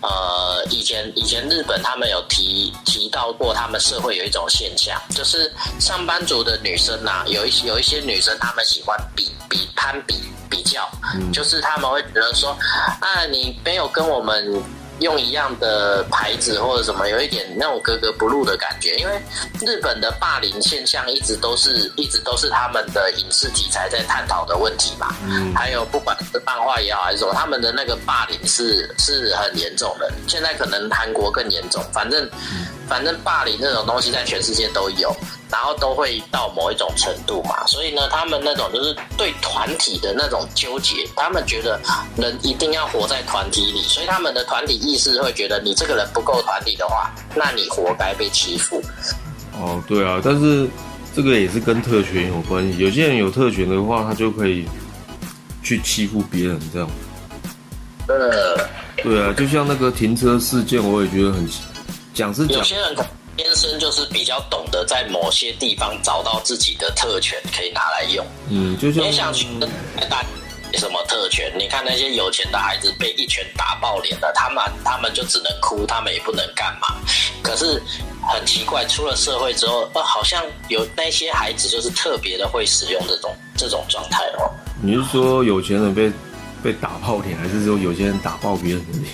[0.00, 10.14] 呃，以前以前日本他们有提提到过，他们社会有一种现象，就是上班族的女生呐、有一有一些女生她们喜欢比比攀比
[10.48, 11.32] 比较，嗯。
[11.32, 12.56] 就是他们会觉得说，
[13.00, 14.62] 啊，你没有跟我们
[15.00, 18.96] 用一样的牌子或者什么，有一点那种格格不入的感觉。
[18.96, 19.20] 因为
[19.66, 25.14] 日本的霸凌现象一直都是一直都是他们的影视题材在探讨的问题嘛。
[25.26, 30.10] 嗯还有不管是漫画也好还是什么，他们的那个霸凌是是很严重的。
[30.26, 32.28] 现在可能韩国更严重，反正、
[32.88, 35.14] 反正霸凌这种东西在全世界都有，
[35.50, 37.66] 然后都会到某一种程度嘛。
[37.66, 41.78] 所以呢，他们那种就是对团体的那种纠结，他们觉得
[42.16, 48.82] 人一定要活在团体里，所以他们的团体意识会觉得你这个人不够团体的话，那你活该被欺负。
[49.60, 50.68] 哦，对啊，但是
[51.14, 52.78] 这个也是跟特权有关系。
[52.78, 54.66] 有些人有特权的话，他就可以
[55.62, 56.88] 去欺负别人，这样。
[58.08, 58.56] 呃，
[59.02, 61.46] 对啊，就像那个停车事件，我也觉得很
[62.18, 62.96] 讲是讲有些人
[63.36, 68.26] 天生就是比较懂得在某些地方找到自己的特权，可以拿来用。
[68.50, 69.46] 嗯，就像你想去
[70.10, 70.24] 大
[70.74, 71.52] 什么特权？
[71.56, 76.88] 你看那些有钱的孩子被一拳打爆脸了，他们他们就只能哭，他们也不能干嘛。
[77.40, 77.80] 可是
[78.28, 84.50] 很奇怪，出了社会之后，呃，好像有那些孩子就是特别的会使用这种这种状态哦。
[84.82, 86.10] 你是说有钱人被
[86.64, 89.06] 被打爆脸，还是说有些人打爆别人的脸？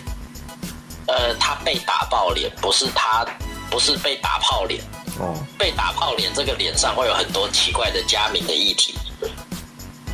[1.07, 3.25] 呃，他被打爆脸，不是他，
[3.71, 4.83] 不是被打泡脸，
[5.19, 8.95] 哦，被打泡脸，这个脸上会有很多奇怪的加名的议题。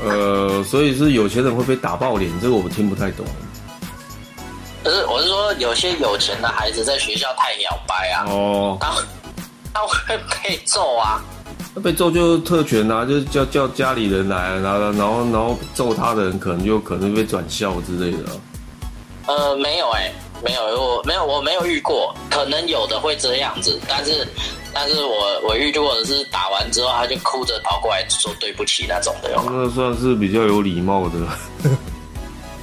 [0.03, 3.25] 呃，所以是有钱人会被打爆脸，这个我听不太懂。
[4.83, 8.95] 可是我是说，有些有钱的孩子在学校太摇摆啊，哦，他
[9.75, 11.21] 他会被揍啊。
[11.75, 18.35] 那被揍就特权啊，就是叫叫家里人来，然后然后然后揍他的人可能就可能被转校之类的啊、
[19.27, 20.11] 呃，没有哎、
[20.43, 24.27] 没有，我没有，我没有遇过，可能有的会这样子，但是，
[24.73, 29.43] 但是我我遇过的是打完之后他就哭着跑过来说对不起那种的，哟？
[29.47, 31.19] 那算是比较有礼貌的。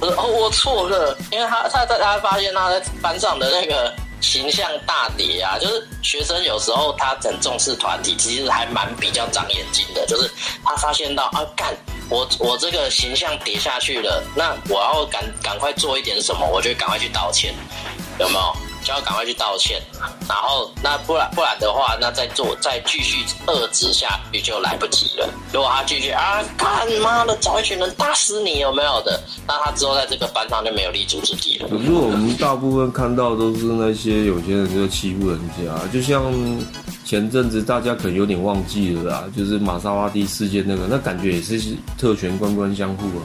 [0.00, 10.30] 哦，我错了，因为他他他他发现他在班上的那个形象大跌啊，就是学生有时候他很重视团体，其实还蛮比较长眼睛的，就是
[10.64, 11.76] 他发现到啊，干
[12.08, 17.54] 我我这个形象跌下去了，那我要赶赶快做一点什么，我就赶快去道歉，
[18.18, 18.56] 有没有？
[18.84, 19.82] 就要赶快去道歉，
[20.26, 25.28] 然后那不然不然的话，那再做再继续遏制下去就来不及了。
[25.52, 31.68] 如果他继续啊，干妈的找一群人打死你有没有的，那他之后在这个班上就没有立足之地了。
[31.68, 36.32] 可是我们大部分看到都是那些有些人就欺负人家，就像
[37.08, 43.24] 前阵子大家可能有点忘记了啦，就是玛莎拉蒂事件那个，那感觉也是特权官官相护啊。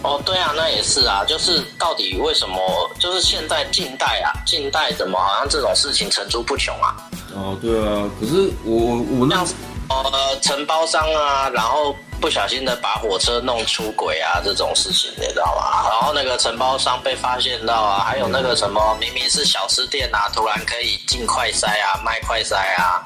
[0.00, 2.56] 哦，对啊，那也是啊，就是到底为什么，
[2.98, 6.96] 就是现在近代啊，近代怎么好像这种事情层出不穷啊？
[7.36, 9.54] 哦，对啊，可是我我我那像
[9.88, 15.88] 呃承包商啊，然后不小心的把火车弄出轨啊，这种事情你知道吗？
[15.90, 23.04] 然后那个承包商被发现到啊，还有那个什么明明是小吃店啊，突然可以进快筛啊，卖快筛啊，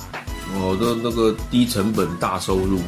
[0.55, 2.81] 哦的那个低成本大收入，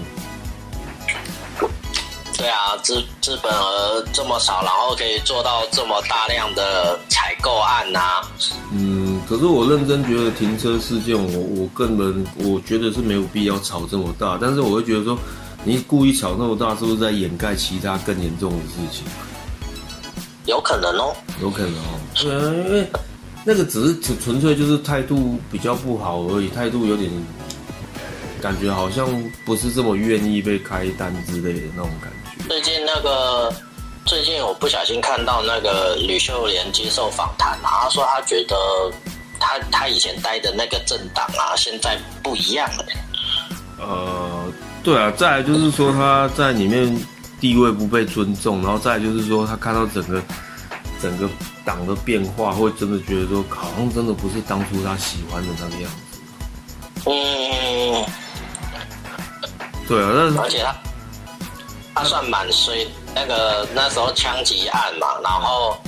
[2.37, 8.28] 对啊，资资本额这么少，然后可以做到这么大量的采购案呐、啊，
[8.72, 15.18] 嗯，可是我认真觉得停车事件我，我根本我觉得是没有必要吵这么大，但是我会觉得说，
[15.64, 19.05] 你故意吵那么大，是不是在掩盖其他更严重的事情？
[20.44, 21.16] 有可能哦。
[21.40, 22.87] 有可能哦，对啊，因为
[23.44, 27.11] 那个只是纯纯粹就是态度比较不好而已，态度有点
[28.42, 29.09] 感觉好像
[29.46, 32.46] 不是这么愿意被开单之类的那种感觉。
[32.46, 33.50] 最近那个，
[34.05, 38.55] 最近我不小心看到那个吕秀莲接受访谈啊，她说她觉得
[39.40, 42.85] 她她以前待的那个政党啊，现在不一样了。
[43.79, 44.53] 呃，
[44.85, 46.94] 对啊，再来就是说他在里面
[47.40, 50.23] 地位不被尊重，然后再来就是说他看到整个
[51.01, 51.27] 整个
[51.64, 56.20] 党的变化，会真的觉得说好像真的不是当初他喜欢的那个样子。
[57.07, 58.05] 嗯，
[59.88, 60.77] 对啊，但是而且他
[61.94, 65.79] 他算蛮衰，那个那时候枪击案嘛，然后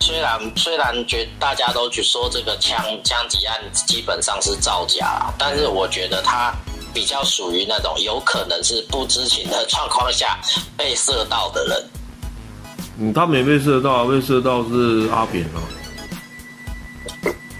[0.00, 6.52] 虽然虽然觉大家都去说这个枪枪击案基本上是造假，但是我觉得他
[6.94, 10.38] 比较属于那种有可能是不知情的状况下
[10.76, 11.84] 被射到的人。
[12.98, 15.58] 嗯，他没被射到，被射到是阿扁啊。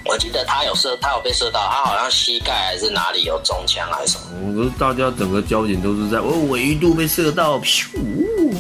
[0.07, 4.25] 我记得他有射，他有被射到，他好像膝盖还是哪里有中枪还是什么。
[4.47, 8.55] 我觉得大家整个焦点都是在哦，我一度被射到，噗！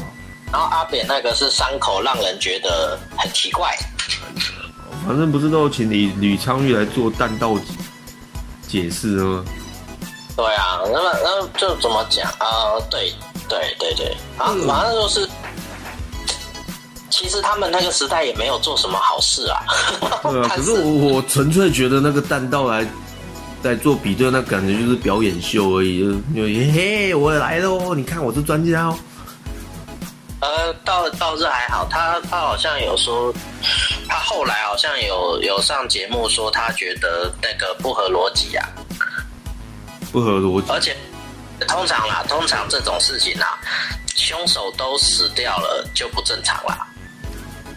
[0.50, 3.70] 然后阿扁那个是伤口，让人觉得很奇怪。
[5.06, 7.56] 反正不是都请李吕昌钰来做弹道
[8.66, 9.44] 解释了吗？
[10.36, 13.12] 对啊，那么那么就怎么讲啊、对
[13.48, 15.28] 对对对，啊，嗯反正就是，
[17.08, 19.62] 其实他们那个时代也没有做什么好事啊。
[20.22, 22.84] 对啊， 但可是我我纯粹觉得那个弹道来
[23.62, 26.00] 在做比对，那感觉就是表演秀而已，
[26.34, 28.98] 就嘿嘿，我来了哦，你看我是专家哦。
[30.40, 33.32] 呃，倒倒是还好，他他好像有说，
[34.06, 38.68] 他后来好像有有上节目说，他觉得那个不合逻辑啊，
[40.14, 40.70] 不合逻辑。
[40.70, 40.96] 而且
[41.66, 43.58] 通常啦，通常这种事情啦，
[44.14, 46.86] 凶手都死掉了就不正常啦。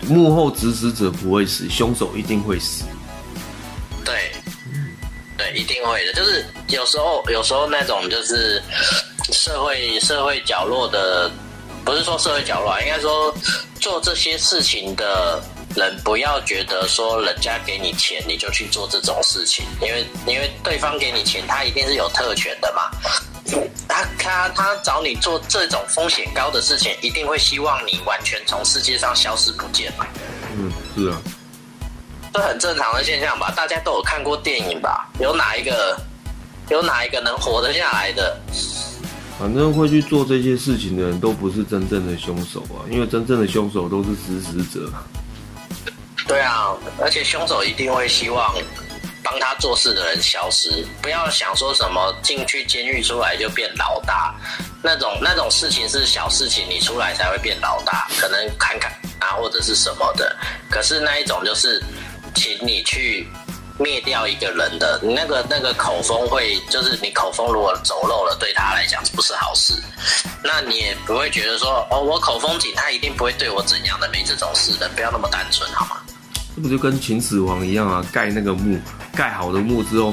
[0.03, 2.83] 幕后指使者不会死，凶手一定会死。
[4.05, 4.31] 对，
[5.35, 6.13] 对，一定会的。
[6.13, 8.61] 就是有时候，有时候那种就是
[9.33, 11.31] 社会社会角落的，
[11.83, 13.35] 不是说社会角落啊，应该说
[13.79, 15.41] 做这些事情的
[15.77, 22.81] 人，不要觉得说人家给你钱你就去做这种事情，因为因为对方给你钱，他一定是有特权的嘛。
[23.87, 30.05] 他他他找你做这种风险高的事情，一定会希望你完全从世界上消失不见嘛。
[30.57, 31.21] 嗯，是啊，
[32.33, 33.53] 这很正常的现象吧？
[33.55, 35.07] 大家都有看过电影吧？
[35.19, 35.95] 有哪一个
[36.69, 38.37] 有哪一个能活得下来的？
[39.39, 44.91] 反正会去做这些事情的人都不是真正的凶手啊，因为真正的凶手都是指使者。
[46.27, 48.53] 对啊，而且凶手一定会希望
[49.23, 54.35] 帮他做事的人消失，不要想说什么进去监狱出来就变老大，
[54.81, 60.35] 那种那种事情是小事情，你出来才会变老大，可能看看啊或者是什么的。
[60.69, 61.81] 可是那一种就是，
[62.35, 63.27] 请你去
[63.79, 69.73] 灭掉一个人的，那个那个口风会，就是你口风如果走漏了，对他来讲不是好事。
[70.43, 76.01] 那你也不会觉得说，哦，我口风紧，他一定不会对我怎样的，没这种事的，不要那么单纯好吗？
[76.57, 78.03] 这不就跟秦始皇一样啊？
[78.11, 78.81] 盖那个墓，
[79.13, 80.11] 盖好的墓之后，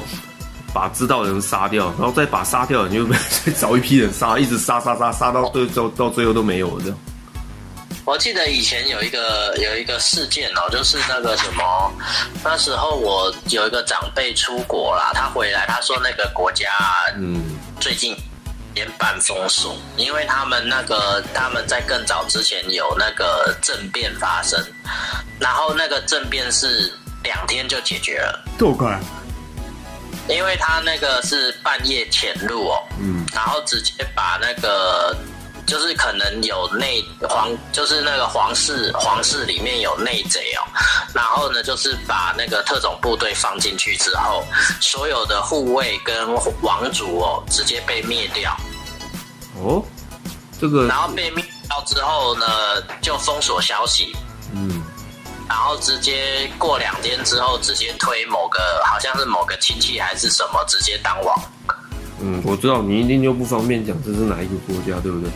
[0.71, 6.97] 把知道的人杀掉，然后再把杀掉的人就再找一批人杀，一直杀杀杀杀到最到到最后都没有了这样。
[8.05, 11.91] 我记得以前有一个有一个事件哦，就是那个什么，
[12.43, 16.69] 那时候我有一个长辈出国啦，他回来他说那个国家
[17.17, 17.41] 嗯，
[17.79, 18.15] 最近
[18.75, 24.63] 严办封锁，因为他们那个他们在更早之前有那个政变发生，
[25.39, 26.93] 然后那个政变是
[27.23, 28.99] 两天就解决了，够快。
[30.27, 35.15] 因为他那个是半夜潜入哦，嗯，然后直接把那个
[35.67, 40.65] 就是可能有内皇，就是那个皇室皇室里面有内贼哦，
[41.13, 44.43] 然后呢就是把那个特种部队放进去之后，
[44.81, 46.27] 所有的护卫跟
[46.63, 48.57] 王族哦直接被灭掉，
[49.61, 49.83] 哦，
[50.59, 50.87] 这个。
[50.87, 52.47] 然后被灭掉之后呢
[52.99, 54.15] 就封锁消息，
[54.55, 54.81] 嗯，
[55.47, 61.35] 然后直接过两天之后直接推某个好像是某个亲戚还是什么直接当王。
[62.19, 65.29] 嗯，我知道你一定就不方便讲这是哪一个国家，对不对？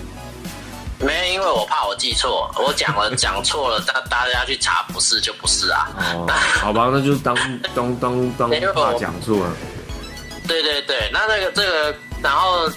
[1.01, 5.89] 没，因为我怕我记错，我讲了 讲错了，大大家去查不是就不是啊。
[6.15, 6.27] 哦，
[6.59, 7.35] 好吧，那就当
[7.75, 9.53] 当当当怕 讲错了。
[10.47, 12.69] 对对对，那那个这个，然后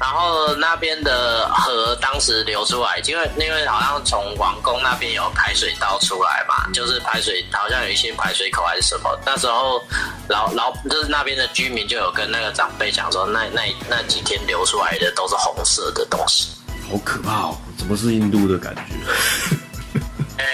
[0.00, 9.82] 然后那边的河当时流出来，因为因为好像从王宫那边有排水道出来嘛，就是排水好像有一些排水口还是什么，那时候
[10.28, 16.48] 老老就是那边的居民就有跟那个长辈讲说，那那那几天流出来的都是红色的东西。
[16.90, 17.56] 好可怕哦！
[17.76, 18.82] 怎么是印度的感觉？
[20.38, 20.44] 呃，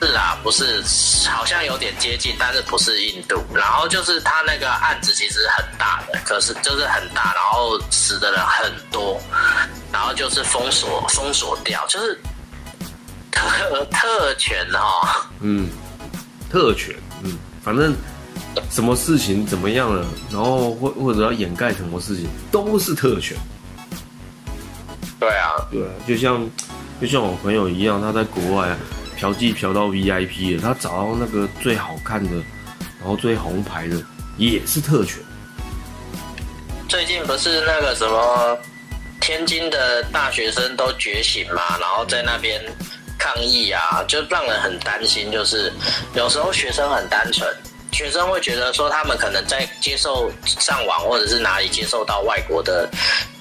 [0.00, 0.82] 是啊，不是，
[1.28, 3.42] 好像有点接近，但是不是印度。
[3.52, 9.20] 然后就是他那个案子其实很大的，可是就是很大，然后死的人很多，
[9.92, 12.18] 然后就是封锁封锁掉，就是
[13.32, 15.08] 特特权哦。
[15.40, 15.68] 嗯，
[16.50, 17.94] 特权，嗯，反正
[18.70, 23.36] 什么事情怎么样了，然后或或者要掩盖什么事情，都是特权。
[25.18, 26.48] 对啊，对啊，就像
[27.00, 28.76] 就像我朋友一样，他在国外啊，
[29.18, 32.36] 嫖妓嫖到 VIP 了，他找到那个最好看的，
[33.00, 34.00] 然后最红牌的，
[34.36, 35.18] 也是特权。
[36.88, 38.56] 最近不是那个什么
[39.20, 42.62] 天津的大学生都觉醒嘛，然后在那边
[43.18, 45.32] 抗议啊，就让人很担心。
[45.32, 45.72] 就是
[46.14, 47.52] 有时候学生很单纯，
[47.92, 52.88] 学生会觉得说他们可能在接受上网或者是哪里接受到外国的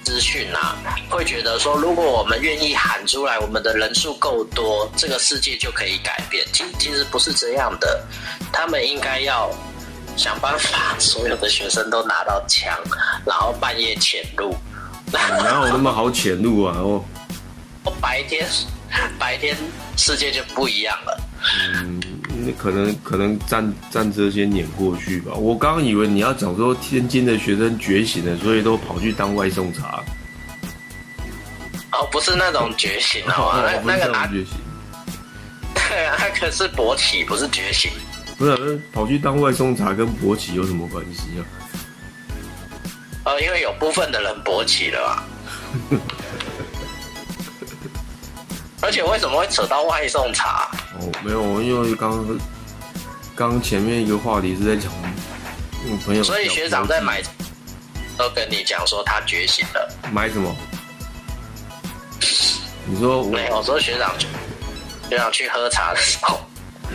[0.04, 0.78] 资讯啊，
[1.10, 6.46] 会觉得说如果我们愿意喊出来，我们的人数够多，这个世界就可以改变。
[6.54, 8.02] 其其实不是这样的，
[8.52, 9.52] 他们应该要
[10.16, 12.74] 想办法所有的学生都拿到枪，
[13.26, 14.56] 然后半夜潜入，
[15.12, 16.78] 哪有那么好潜入啊？
[16.78, 17.04] 哦，
[18.02, 18.48] 白天
[19.20, 19.56] 白天
[19.98, 21.22] 世界就不一样了。
[21.76, 22.02] 嗯，
[22.48, 25.34] 那可能可能战战车先碾过去吧。
[25.34, 30.02] 我刚刚以为你要讲说天津的学生觉醒了，所以都跑去当外送茶。
[31.92, 34.58] 哦，不是那种觉醒哦，那那个拿这种觉醒，
[35.74, 37.92] 对啊，那个是勃起，不是觉醒。
[38.38, 41.42] 不是那跑去当外送茶跟勃起有什么关系啊？
[43.26, 46.00] 呃，因为有部分的人勃起了嘛。
[48.82, 50.70] 而且为什么会扯到外送茶？
[51.00, 52.40] 哦，没有，因为刚刚
[53.36, 54.92] 刚前面一个话题是在讲
[55.90, 57.22] 我朋友，所以学长在买，
[58.18, 59.90] 都跟你讲说他觉醒了。
[60.12, 60.56] 买什么？
[62.86, 64.28] 你说我没有，说学长去
[65.10, 66.40] 学长去喝茶的时候，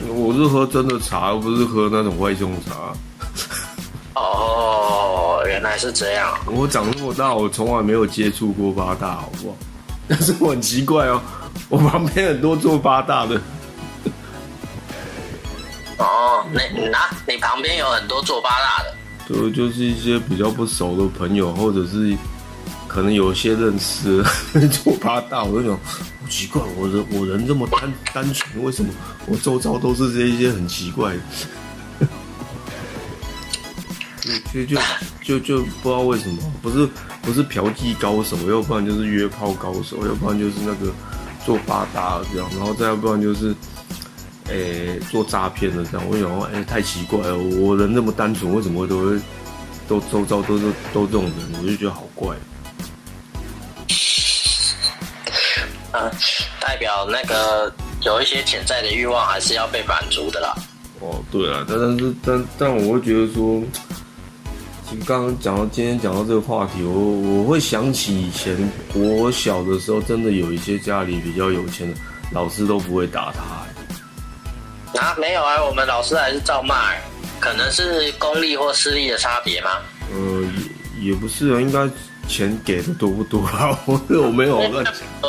[0.08, 2.94] 我是喝真的茶，而不是喝那种外送茶。
[4.14, 6.38] 哦，原来是这样。
[6.46, 9.56] 我长那么大，我从来没有接触过八大，好不好？
[10.08, 11.20] 但是我很奇怪哦，
[11.72, 13.40] 我旁边很多做八大的，
[15.96, 18.94] 哦，那你拿你旁边有很多做八大的，
[19.26, 22.14] 就就是一些比较不熟的朋友，或者是
[22.86, 24.22] 可能有些认识
[24.68, 28.92] 做八大，我就想，好奇怪，我人我人这么单单纯，为什么
[29.24, 31.20] 我周遭都是这一些很奇怪的？
[34.52, 34.82] 就就就
[35.22, 36.86] 就就不知道为什么，不是
[37.22, 40.92] 不是嫖妓高手，要不然就是约炮高手，要不然就是那个
[41.44, 43.54] 做八大的这样，然后再要不然就是，
[44.48, 46.06] 诶、做诈骗的这样。
[46.08, 49.18] 我想说，哎、太奇怪了，我人那么单纯，为什么会都会
[49.88, 51.62] 都周遭都是都这种人？
[51.62, 52.36] 我就觉得好怪。
[55.94, 56.10] 嗯、
[56.58, 57.70] 代表那个
[58.02, 60.54] 有一些潜在的欲望还是要被满足的啦。
[61.00, 63.60] 哦，对啊，但但是但但我会觉得说，
[64.88, 68.56] 其实刚刚讲到今天讲到这个话题，我我会想起以前
[68.94, 71.98] 我小的时候，真的有一些家里比较有钱的
[72.32, 77.00] 老师都不会打他、啊，没有啊，我们老师还是照骂、欸，
[77.40, 79.70] 可能是公立或私立的差别吗？
[80.12, 80.42] 呃，
[81.00, 81.88] 也也不是啊，应该
[82.28, 83.78] 钱给的多不多啊？
[83.86, 84.94] 我 我没有乱讲。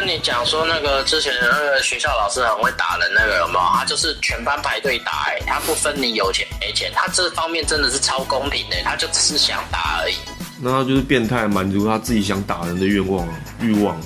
[0.00, 3.60] 跟你讲说，那个之前那个学校老师很会打人，那个有没有？
[3.74, 10.14] 他就是全班排队打、欸，他不分你有钱没钱，他这方面真的是超公平的、他就只是想打而已。
[10.58, 14.00] 那他就是变态，满足他自己想打人的愿望啊，欲望。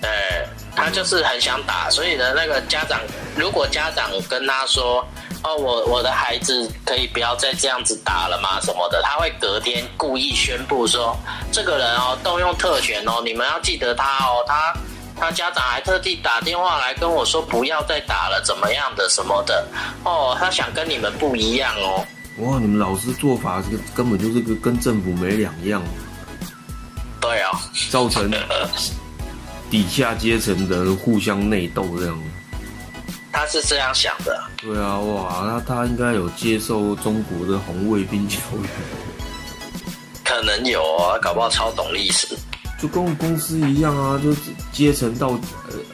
[0.00, 0.10] 对，
[0.74, 3.00] 他就是很想打，所以呢，那个家长
[3.36, 5.06] 如果家长跟他说，
[5.42, 8.60] 哦，我我的孩子可以不要再这样子打了吗？
[8.60, 11.16] 什么的，他会隔天故意宣布说，
[11.50, 14.74] 这个人哦动用特权哦，你们要记得他哦，他
[15.18, 19.66] 他家长还特地打电话来跟我说不要再打了，怎么样的什么的，
[20.04, 22.06] 哦，他想跟你们不一样哦。
[22.38, 25.82] 哇，你们老师做法这个根本就是个跟政府没两样，
[27.18, 27.58] 对哦，
[27.90, 28.30] 造成
[29.70, 32.22] 底下阶层的人互相内斗这样。
[33.32, 34.38] 他是这样想的。
[34.56, 38.66] 对啊，哇，那他应该有接受中国的红卫兵教育，
[40.24, 42.36] 可能有哦，搞不好超懂历史。
[42.80, 44.40] 就跟我公司一样啊，就是
[44.72, 45.38] 阶层到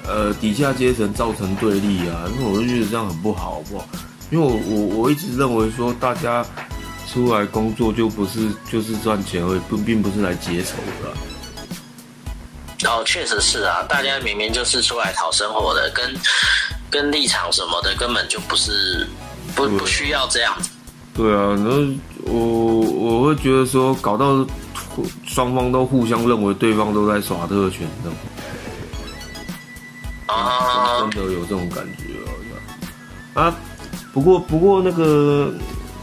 [0.05, 3.89] 呃呃底下阶层造成对立啊，那我就觉得这样很不好，好不好？
[4.31, 6.47] 因为我我我一直认为说，大家
[7.09, 11.15] 出来工作就不是就是赚钱而已，不并不是来结仇的啊、
[12.87, 16.15] 哦，确实是啊，大家明明就是出来讨生活的，跟
[16.89, 19.07] 跟立场什么的根本就不是
[19.55, 20.71] 不不需要这样子。
[21.15, 21.79] 对啊，然后
[22.25, 24.47] 我我会觉得说，搞到
[25.27, 28.17] 双方都互相认为对方都在耍特权，这种。
[30.27, 32.03] 啊真，的有这种感觉
[33.41, 33.45] 啊！
[33.45, 33.57] 啊，
[34.13, 35.55] 不过不过那个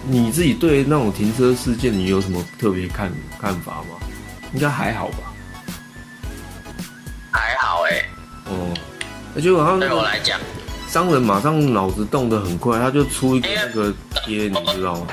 [0.08, 3.98] 你自己对那种停车事件，你有什么特别看看法吗？
[4.54, 5.33] 应该还好吧？
[9.36, 10.40] 而且好像那个对我来讲，
[10.88, 13.94] 商人马上脑子动得很快，他就出一个那个
[14.26, 15.08] 贴，你知道吗？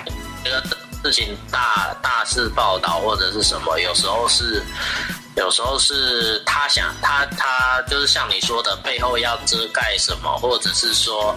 [0.45, 0.63] 这个
[1.05, 4.63] 事情大大事报道或者是什么，有时候是。
[5.37, 11.35] 有时候是他想他他就是像你说的，背后要遮盖什么，或者是说，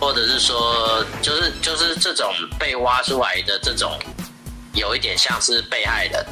[0.00, 2.26] 或者是说，就是就是这种
[2.58, 3.96] 被挖出来的这种，
[4.72, 6.26] 有一点像是被害人。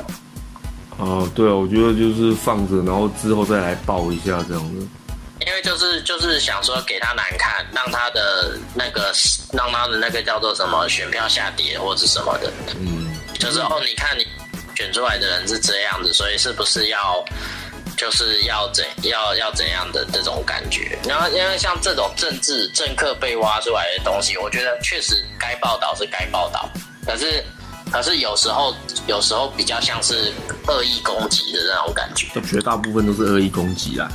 [0.97, 4.87] 哦，对啊，我觉得就是放着，然后之后再来报一下这样的。
[5.45, 9.13] 因为就是就是想说给他难看，让他的那个
[9.53, 14.27] 让他的那个叫做什么选票下跌或者什么的，嗯，就是哦，你看你
[14.75, 17.23] 选出来的人是这样子，所以是不是要
[17.97, 20.99] 就是要怎要要怎样的这种感觉。
[21.07, 26.69] 然后因为像这种政治政客被挖出来的东西，我觉得确实该报道是该报道，
[27.07, 27.45] 可是
[27.93, 28.75] 可是有时候
[29.07, 30.33] 有时候比较像是
[30.67, 32.29] 恶意攻击的那种感觉。
[32.41, 34.09] 绝大部分都是恶意攻击啦。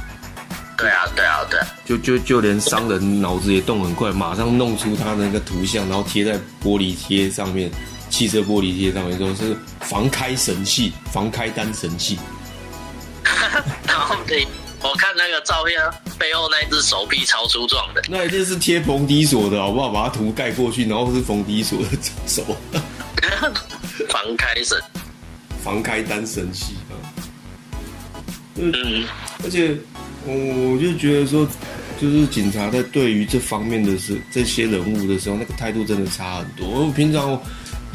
[0.78, 1.68] 对啊，对啊，对啊。
[1.86, 7.72] 就就就连商人脑子也动很快，马上弄出他的那个图像，然后贴在玻璃贴上面，
[8.10, 12.18] 汽车玻璃贴上面，说是防开神器，防开单神器。
[13.88, 14.48] 然后对，
[14.82, 15.80] 我看那个照片，
[16.18, 19.90] 背后那只手臂超粗壮的，那一定是贴冯迪锁的好不好？
[19.90, 21.88] 把它涂盖过去，然后是冯迪锁的
[22.26, 22.44] 手。
[24.10, 24.82] 防开神，
[25.64, 26.94] 防开单神器啊。
[28.56, 29.06] 嗯，
[29.44, 29.78] 而且
[30.26, 31.48] 我就觉得说，
[32.00, 36.68] 就是警察在对于这方面的事，这些人物的时候，那个态度真的差很多。
[36.68, 37.40] 我平常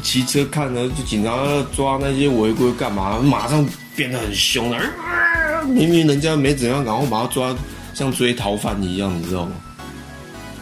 [0.03, 1.31] 骑车看呢，就警察
[1.75, 4.79] 抓那些违规干嘛，马上变得很凶了。
[5.65, 7.55] 明明人家没怎样，然后把他抓，
[7.93, 9.51] 像追逃犯一样，你知道吗？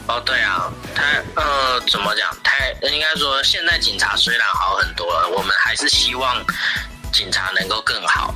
[0.08, 1.04] 哦，对啊，他
[1.36, 2.30] 呃，怎么讲？
[2.44, 6.36] 太应该说，现在警察虽然好很多了，我们还是希望
[7.12, 8.34] 警察能够更好。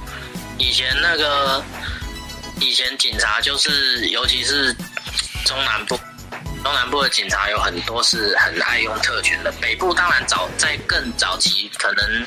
[0.57, 1.63] 以前那个，
[2.59, 4.73] 以前警察就是，尤其是
[5.45, 5.97] 中南部，
[6.63, 9.51] 中南部的警察有很多是很爱用特权的。
[9.61, 12.25] 北部当然早在更早期，可能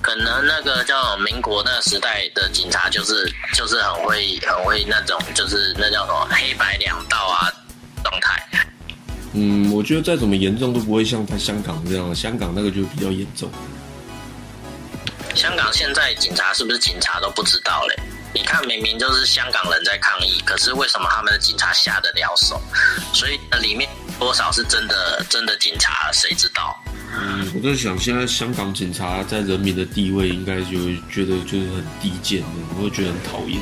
[0.00, 7.50] 可能那个叫民国那个时代的警察，就是就是很会很会那种，就是那叫什么黑白两道啊
[8.04, 8.42] 状态。
[9.32, 13.50] 嗯，我觉得再怎么严重都不会像在香港这样，香港那个就比较严重。
[15.34, 17.96] 香港现在警察是不是警察都不知道嘞？
[18.36, 22.60] 你看，明明就是香港人在抗议，可是为什么他们的警察下得了手？
[23.14, 26.78] 所以里面多少是真的真的警察，谁知道？
[27.18, 33.58] 嗯，我在想，现在香港警察在人民的地位，应该就会觉得就是很低贱的，我会觉得很讨厌。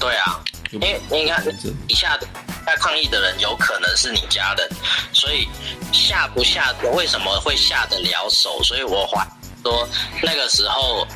[0.00, 0.40] 对啊，
[0.72, 1.40] 因为你看，
[1.86, 2.26] 底下的
[2.66, 4.68] 在抗议的人有可能是你家人，
[5.12, 5.46] 所以
[5.92, 8.60] 下不下，为什么会下得了手？
[8.64, 9.24] 所以我怀。
[9.62, 9.86] 说
[10.22, 11.06] 那个时候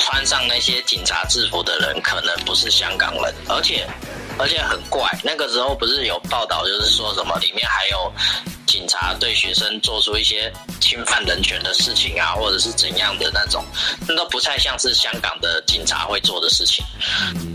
[0.00, 3.86] 穿上那些警察制服的人可能不是香港人，而且
[4.38, 5.08] 而且很怪。
[5.22, 8.12] 那个时候不是有报道，就是说什么里面还有
[8.66, 13.64] 警察对学生做出一些侵犯人权的事情啊，或者是怎样的那种，
[14.08, 16.84] 那都不太像是香港的警察会做的事情。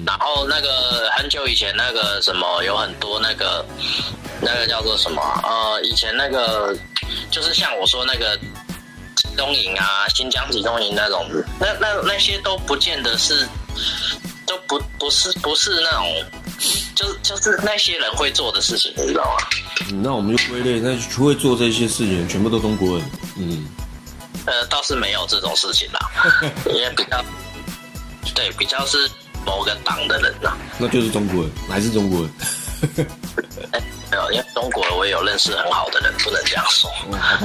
[0.06, 3.66] 然后那个很久以前那个什么有很多那个
[4.40, 6.78] 那个叫做什么呃，以前那个
[7.32, 8.40] 就是像我说那个。
[9.36, 11.26] 中营啊，新疆集中营那种，
[11.60, 13.48] 那那那些都不见得是，
[14.46, 16.26] 都不不是不是那种，
[16.96, 19.48] 就就是那些人会做的事情，你知道吗？
[20.02, 23.68] 那我们就归类，那会做这些事情全部都中国人，嗯，
[24.46, 26.10] 呃，倒是没有这种事情啦，
[26.74, 27.24] 也比较，
[28.34, 29.10] 对，比较是
[29.46, 32.32] 某个党的人呐，那就是中国人，还是中国人？
[34.12, 36.90] 没有，因为中国我也有认识很好的人，不能这样说。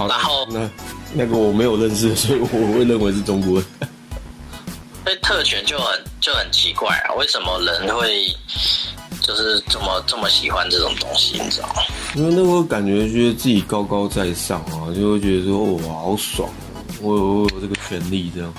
[0.09, 0.71] 然后那
[1.13, 3.65] 那个我没有认识，所以我会认为是中国人。
[5.05, 8.27] 所以特权就很就很奇怪啊，为什么人会
[9.23, 11.41] 就是这么这么喜欢这种东西？
[11.43, 11.83] 你知道吗？
[12.15, 16.49] 因为那个感觉觉得自己高高在上啊，就会觉得说我好爽，
[17.01, 18.55] 我有我有这个权利这样。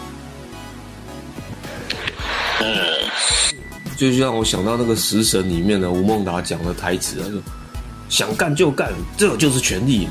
[2.59, 2.75] 嗯，
[4.09, 7.39] 就像我想到那个《食神》里面的吴孟达讲的台词，他说。
[8.09, 10.07] 想干就干，这就是权利。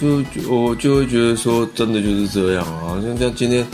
[0.00, 3.02] 就就我就会觉得说，真的就是这样啊！
[3.04, 3.66] 像像今天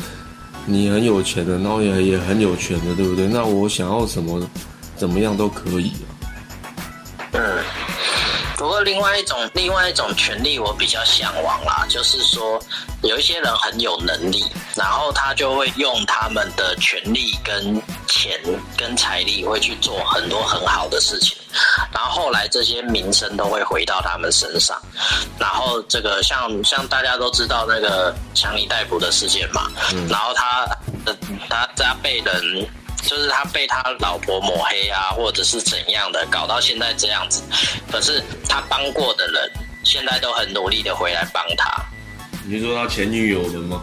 [0.64, 3.28] 你很有钱的，然后也也很有权的，对不对？
[3.28, 4.42] 那我想要什么，
[4.96, 6.08] 怎么样都可以啊。
[7.32, 7.40] 嗯。
[8.60, 12.62] 不过另外一种另外一种权利我比较向往啦，就是说
[13.02, 14.44] 有一些人很有能力，
[14.76, 18.38] 然后他就会用他们的权利跟钱
[18.76, 21.38] 跟财力会去做很多很好的事情，
[21.90, 24.78] 然后后来这些名声都会回到他们身上，
[25.38, 29.70] 然后这个像像大家都知道那个强尼逮捕的事件嘛，
[30.06, 30.68] 然后他
[31.48, 32.68] 他他被人。
[33.02, 37.42] 就是他被他老婆抹黑啊，或者是怎样的，搞到现在这样子。
[37.90, 39.50] 可是他帮过的人，
[39.84, 41.70] 现在都很努力的回来帮他。
[42.44, 43.82] 你说他前女友的吗？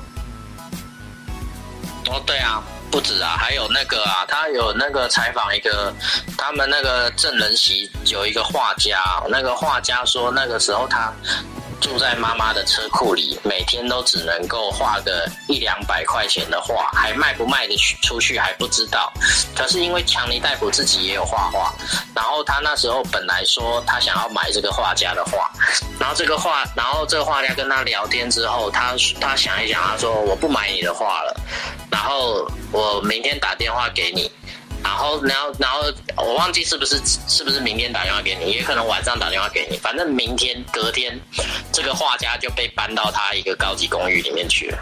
[2.09, 5.93] 哦，对啊，不止啊，还有那个啊，他有那个采访一个，
[6.37, 8.97] 他们那个证人席有一个画家，
[9.29, 11.11] 那个画家说那个时候他。
[11.79, 19.11] 住在妈妈的车库里，每天都只能够画个一两百块钱的画，还卖不卖得出去还不知道。
[19.55, 21.73] 可是因为强尼戴普自己也有画画，
[22.15, 25.49] 然后他那时候本来说他想要买这个画家的画，
[25.99, 31.39] 然后这个画，然后这个画家跟他聊天之后，他他想一想，他说我不买你的画了。
[31.89, 34.31] 然后我明天打电话给你，
[34.87, 35.83] 然后然后然后
[36.25, 41.19] 我忘记是不是是不是明天打电话给你，也可能晚上打电话给你，反正明天隔天
[41.73, 44.77] 这个画家就被搬到他一个高级公寓里面去了。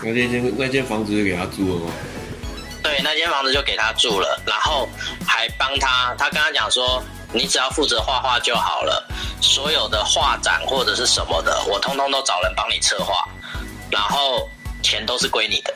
[0.00, 1.92] 那间那间房子就给他住了吗？
[2.84, 4.88] 对，那间房子就给他住了，然后
[5.26, 7.02] 还帮他，他跟他讲说，
[7.32, 9.04] 你只要负责画画就好了，
[9.42, 13.28] 所有的画展或者是什么的，我通通都找人帮你策划，
[13.90, 14.48] 然后
[14.84, 15.74] 钱都是归你的。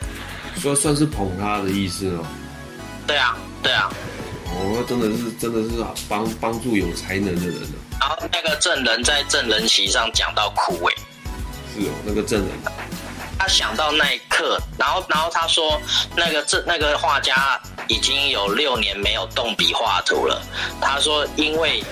[0.57, 2.25] 说算是捧他的意思哦。
[3.11, 3.91] 对啊，对啊。
[4.45, 7.75] 哦，那真的是真的是帮帮助有才能的人呢。
[7.99, 10.95] 然后那个证人在证人席上讲到苦味。
[11.75, 12.49] 是哦，那个证人。
[13.37, 15.77] 他想到那一刻，然后然后他说，
[16.15, 17.59] 那个这那个画家
[17.89, 20.41] 已经有六年没有动笔画图了。
[20.79, 21.83] 他说，因为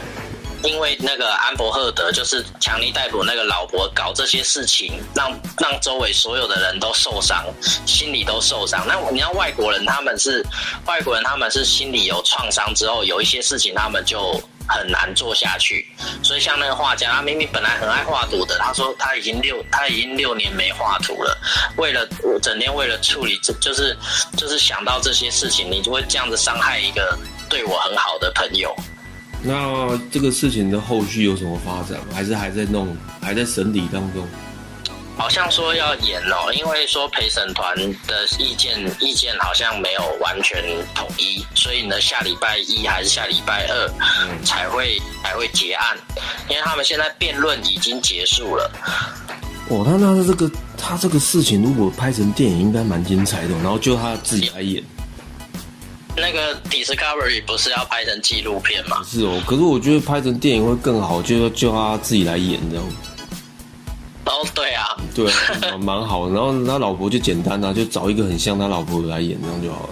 [0.64, 7.46] 因为那个安伯赫德就是强尼戴普那个老婆搞这些事情，让让周围所有的人都受伤，
[7.86, 8.86] 心里都受伤。
[8.88, 10.46] 那你要外国人他们是
[10.86, 14.42] 外国人，他们是心里有创伤之后，有一些事情他们就。
[14.72, 15.84] 很难做下去，
[16.22, 21.36] 所以像那个画家，他明明本来很爱画图的，他说他已经六他已经六年没画图了，
[21.78, 22.08] 为了
[22.40, 23.98] 整天为了处理这就是
[24.38, 27.18] 就是想到这些事情，你就会这样子伤害一个
[27.50, 28.76] 对我很好的朋友。
[29.42, 32.00] 那这个事情的后续有什么发展？
[32.14, 34.28] 还是还在弄，还在审理当中？
[35.18, 37.76] 好像说要演哦，因为说陪审团
[38.08, 40.64] 的意见意见好像没有完全
[40.96, 45.98] 统一，所以呢，下礼拜一还是下礼拜二才会才会结案，
[46.50, 48.72] 因为他们现在辩论已经结束了。
[49.68, 53.50] 哦，他那这个他这个事情如果拍成电影，应该蛮精彩的。
[53.56, 54.82] 然后就他自己来演。
[56.20, 59.02] 那个 Discovery 不是要拍成纪录片吗？
[59.06, 62.86] 是哦，可是我觉得拍成电影会更好，就要叫他自己来演这样。
[64.26, 65.32] 哦，对啊，对，
[65.82, 66.30] 蛮好。
[66.30, 69.90] 然后他老婆就简单啊，就找一个很像他老婆来演，这样就好了。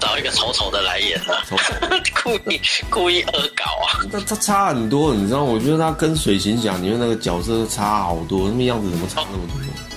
[0.00, 1.40] 找一个丑丑的来演啊，
[2.22, 2.60] 故意
[2.90, 4.04] 故意恶搞啊。
[4.12, 5.42] 那他差很多，你知道？
[5.42, 9.93] 我觉得他跟水行侠里面那个角色差好多，那样子怎么差那么多？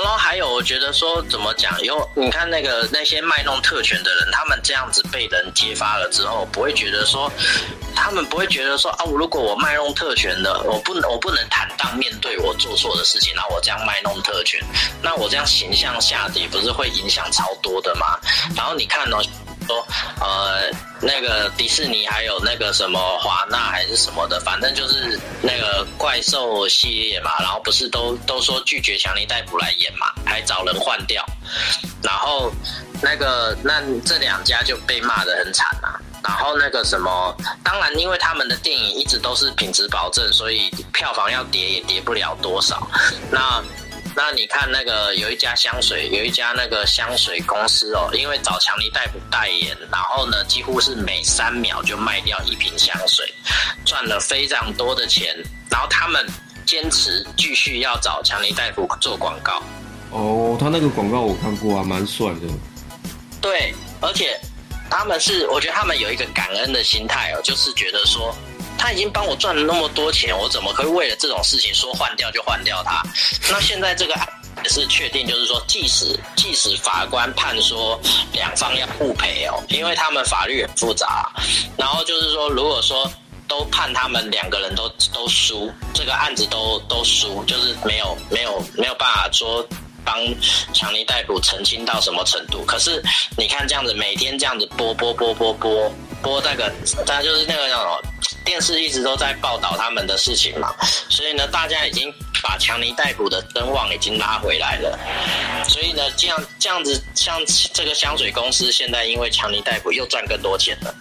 [0.00, 1.80] 然后还有，我觉得说怎么讲？
[1.82, 7.30] 因为你看那个那些卖弄特权的人，他们这样子被人揭发了之后，不会觉得说，
[7.94, 14.60] 他们不会觉得说啊，如果我卖弄特权的，我不能我不能坦荡面对我做错的事情，然后我这样卖弄特权，
[15.02, 18.18] 那我这样形象下跌，不是会影响超多的吗？
[18.56, 19.22] 然后你看哦。
[19.68, 19.86] 说
[20.20, 31.22] 呃，那个迪士尼还有那个什么华纳还是什么的，反正就是那个怪兽系列嘛，然后不是都都说拒绝强尼戴普来演嘛，还找人换掉，
[32.02, 32.50] 然后
[33.02, 42.88] 那个那这两家就被骂得很惨啊，然后那个什么，当然因为他们的电影一直都是品质保证，所以票房要跌也跌不了多少，
[43.30, 43.62] 那。
[44.18, 53.32] 那你看那个有一家香水，有一家那个香水公司哦，因为找强尼戴普代言，然后呢，几乎是每三秒就卖掉一瓶香水，
[53.84, 55.36] 赚了非常多的钱。
[55.70, 56.26] 然后他们
[56.66, 59.62] 坚持继续要找强尼戴普做广告。
[60.10, 62.48] 哦，他那个广告我看过啊，蛮帅的。
[63.40, 64.36] 对，而且
[64.90, 68.34] 他们是，我觉得他们有一个感恩的心态哦，就是觉得说。
[68.78, 73.02] 他已经帮我赚了那么多钱，我怎么可以为了这种事情说换掉就换掉他？
[73.50, 74.26] 那现在这个案
[74.62, 78.00] 也是确定，就是说，即使即使法官判说
[78.32, 81.30] 两方要互赔哦，因为他们法律很复杂。
[81.76, 83.10] 然后就是说，如果说
[83.46, 89.66] 都判他们两个人都都输，这个案子都都输，就是没有没有没有办法说
[90.04, 90.16] 帮
[90.72, 92.64] 强尼逮捕澄清到什么程度。
[92.64, 93.02] 可是
[93.36, 96.72] 你看这样子，每天这样子播播播播播播那个，
[97.06, 98.02] 他就是那个叫什么？
[98.48, 100.74] 电视一直都在报道他们的事情嘛，
[101.10, 102.10] 所以呢，大家已经
[102.42, 104.98] 把强尼逮捕的声望已经拉回来了。
[105.68, 107.38] 所以呢，这样这样子，像
[107.74, 110.94] 这个香水公司现在因为强尼逮捕又赚更多钱了。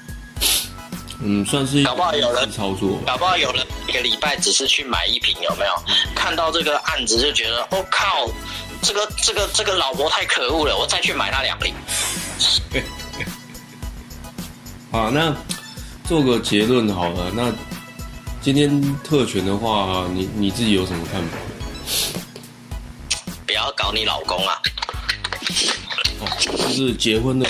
[1.23, 5.73] 嗯，算是搞不好有人操作，搞不好有人一个礼拜只是去买一瓶，有没有？
[6.13, 8.29] 看到这个案子就觉得，我靠，
[8.81, 11.73] 这个这个这个老婆太可恶了，我再去买他两瓶。
[14.91, 15.33] 好，那。
[16.08, 17.53] 做个结论好了，那
[18.41, 21.38] 今天特权的话，你你自己有什么看法？
[23.45, 24.55] 不要搞你老公啊！
[26.22, 27.45] 哦，就是结婚的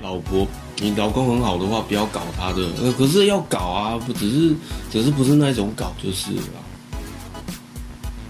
[0.00, 0.46] 老婆，
[0.76, 2.62] 你老公很好的话，不要搞他的。
[2.80, 4.56] 呃，可是要搞啊，不只是，
[4.92, 6.42] 只是不是那种搞就是了。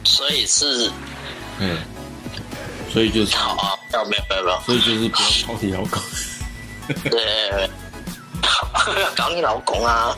[0.05, 0.91] 所以是，
[1.59, 1.77] 嗯，
[2.91, 6.01] 所以就是好啊，要没有没有没有，所以就是不要搞你老公。
[7.11, 7.69] 对。
[9.17, 10.17] 搞你老公啊！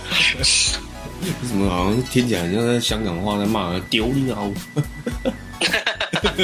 [1.21, 4.49] 为什么好像听起来像在香港话在骂丢你老？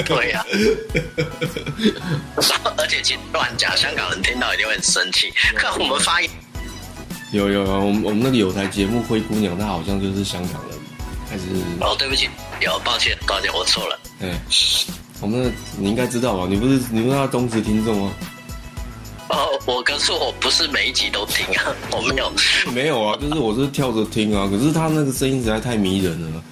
[0.04, 0.44] 对呀、
[2.76, 5.32] 而且其实乱讲，香港人听到一定会很生气。
[5.56, 6.28] 看我们发音，
[7.30, 10.78] 有有有，我们我们那个有台节目《灰姑娘》，她好像就是香港人，
[11.30, 11.44] 还是
[11.80, 12.28] 哦，对不起，
[12.60, 13.98] 有抱歉，抱歉，我错了。
[14.20, 14.38] 哎，
[15.20, 15.50] 我们那
[15.80, 16.46] 你应该知道吧？
[16.48, 18.12] 你不是你不是他忠实听众吗？
[19.34, 22.32] 哦，我可是我不是每一集都听啊， 我没有。
[22.72, 26.42] 没有啊，就是我是跳着听啊，可是他那个声音实在太迷人了。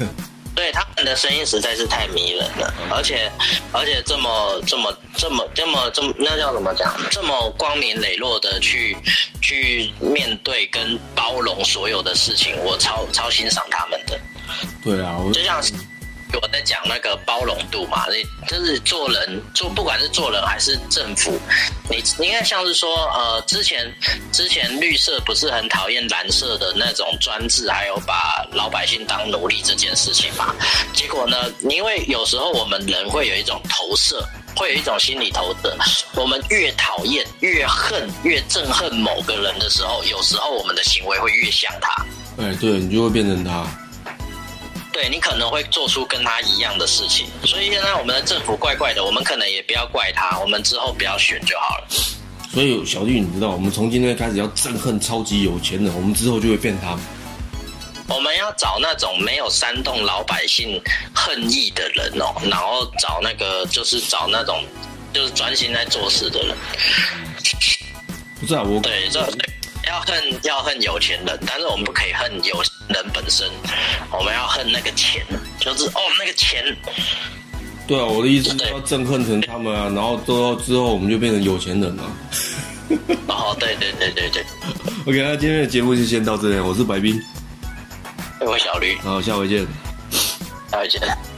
[0.54, 3.32] 对他们的声音实在是太迷人了，而且
[3.72, 6.94] 而且这么这么这么这么这么那叫怎么讲？
[7.10, 8.94] 这么光明磊落的去
[9.40, 14.20] 去面对跟包容所有的事情，我超超欣赏他们的。
[14.84, 15.72] 对啊，我就像是
[16.40, 21.38] 我在讲那个包容度嘛，你就是做人做，不管是做人还是政府，
[21.90, 23.92] 你你应该像是说，呃，之前
[24.32, 30.54] 之前绿色不是很讨厌蓝色的那种专制，还有把老百姓当奴隶这件事情嘛？
[30.92, 31.36] 结果呢，
[31.68, 34.24] 因为有时候我们人会有一种投射。
[34.54, 35.74] 会有一种心理投射，
[36.14, 42.04] 我们越讨厌、越恨、越憎恨某个人的时候，有时候我们的行为会越像他。
[42.36, 43.66] 哎，对你就会变成他。
[44.92, 51.88] 对你可能会做出跟他一样的事情，所以现在我们的政府怪怪的，我们可能也不要怪他，我们之后不要选就好了。
[52.52, 56.98] 所以小弟，你知道，我们从今天开始要憎恨超级有钱人，我们之后就会变他。
[58.08, 60.78] 我们要找那种没有煽动老百姓
[61.14, 64.62] 恨意的人哦，然后找那个就是找那种
[65.14, 66.54] 就是专心在做事的人。
[68.38, 69.20] 不是啊，我对，这
[69.88, 73.48] 要恨要恨有钱人，但是我们不可以恨有钱人本身，
[74.10, 75.24] 我们要恨那个钱，
[75.60, 76.64] 就是哦那个钱。
[77.86, 82.04] 对啊，我的意思是要憎恨成他们啊，然后之后之后我们就变成有钱人了。
[83.26, 84.44] 哦，对对对对对，
[85.06, 87.20] OK，那今天的节目就先到这里，我是白冰，
[88.40, 89.66] 我小驴，好，下回见。
[90.70, 91.31] 下回见。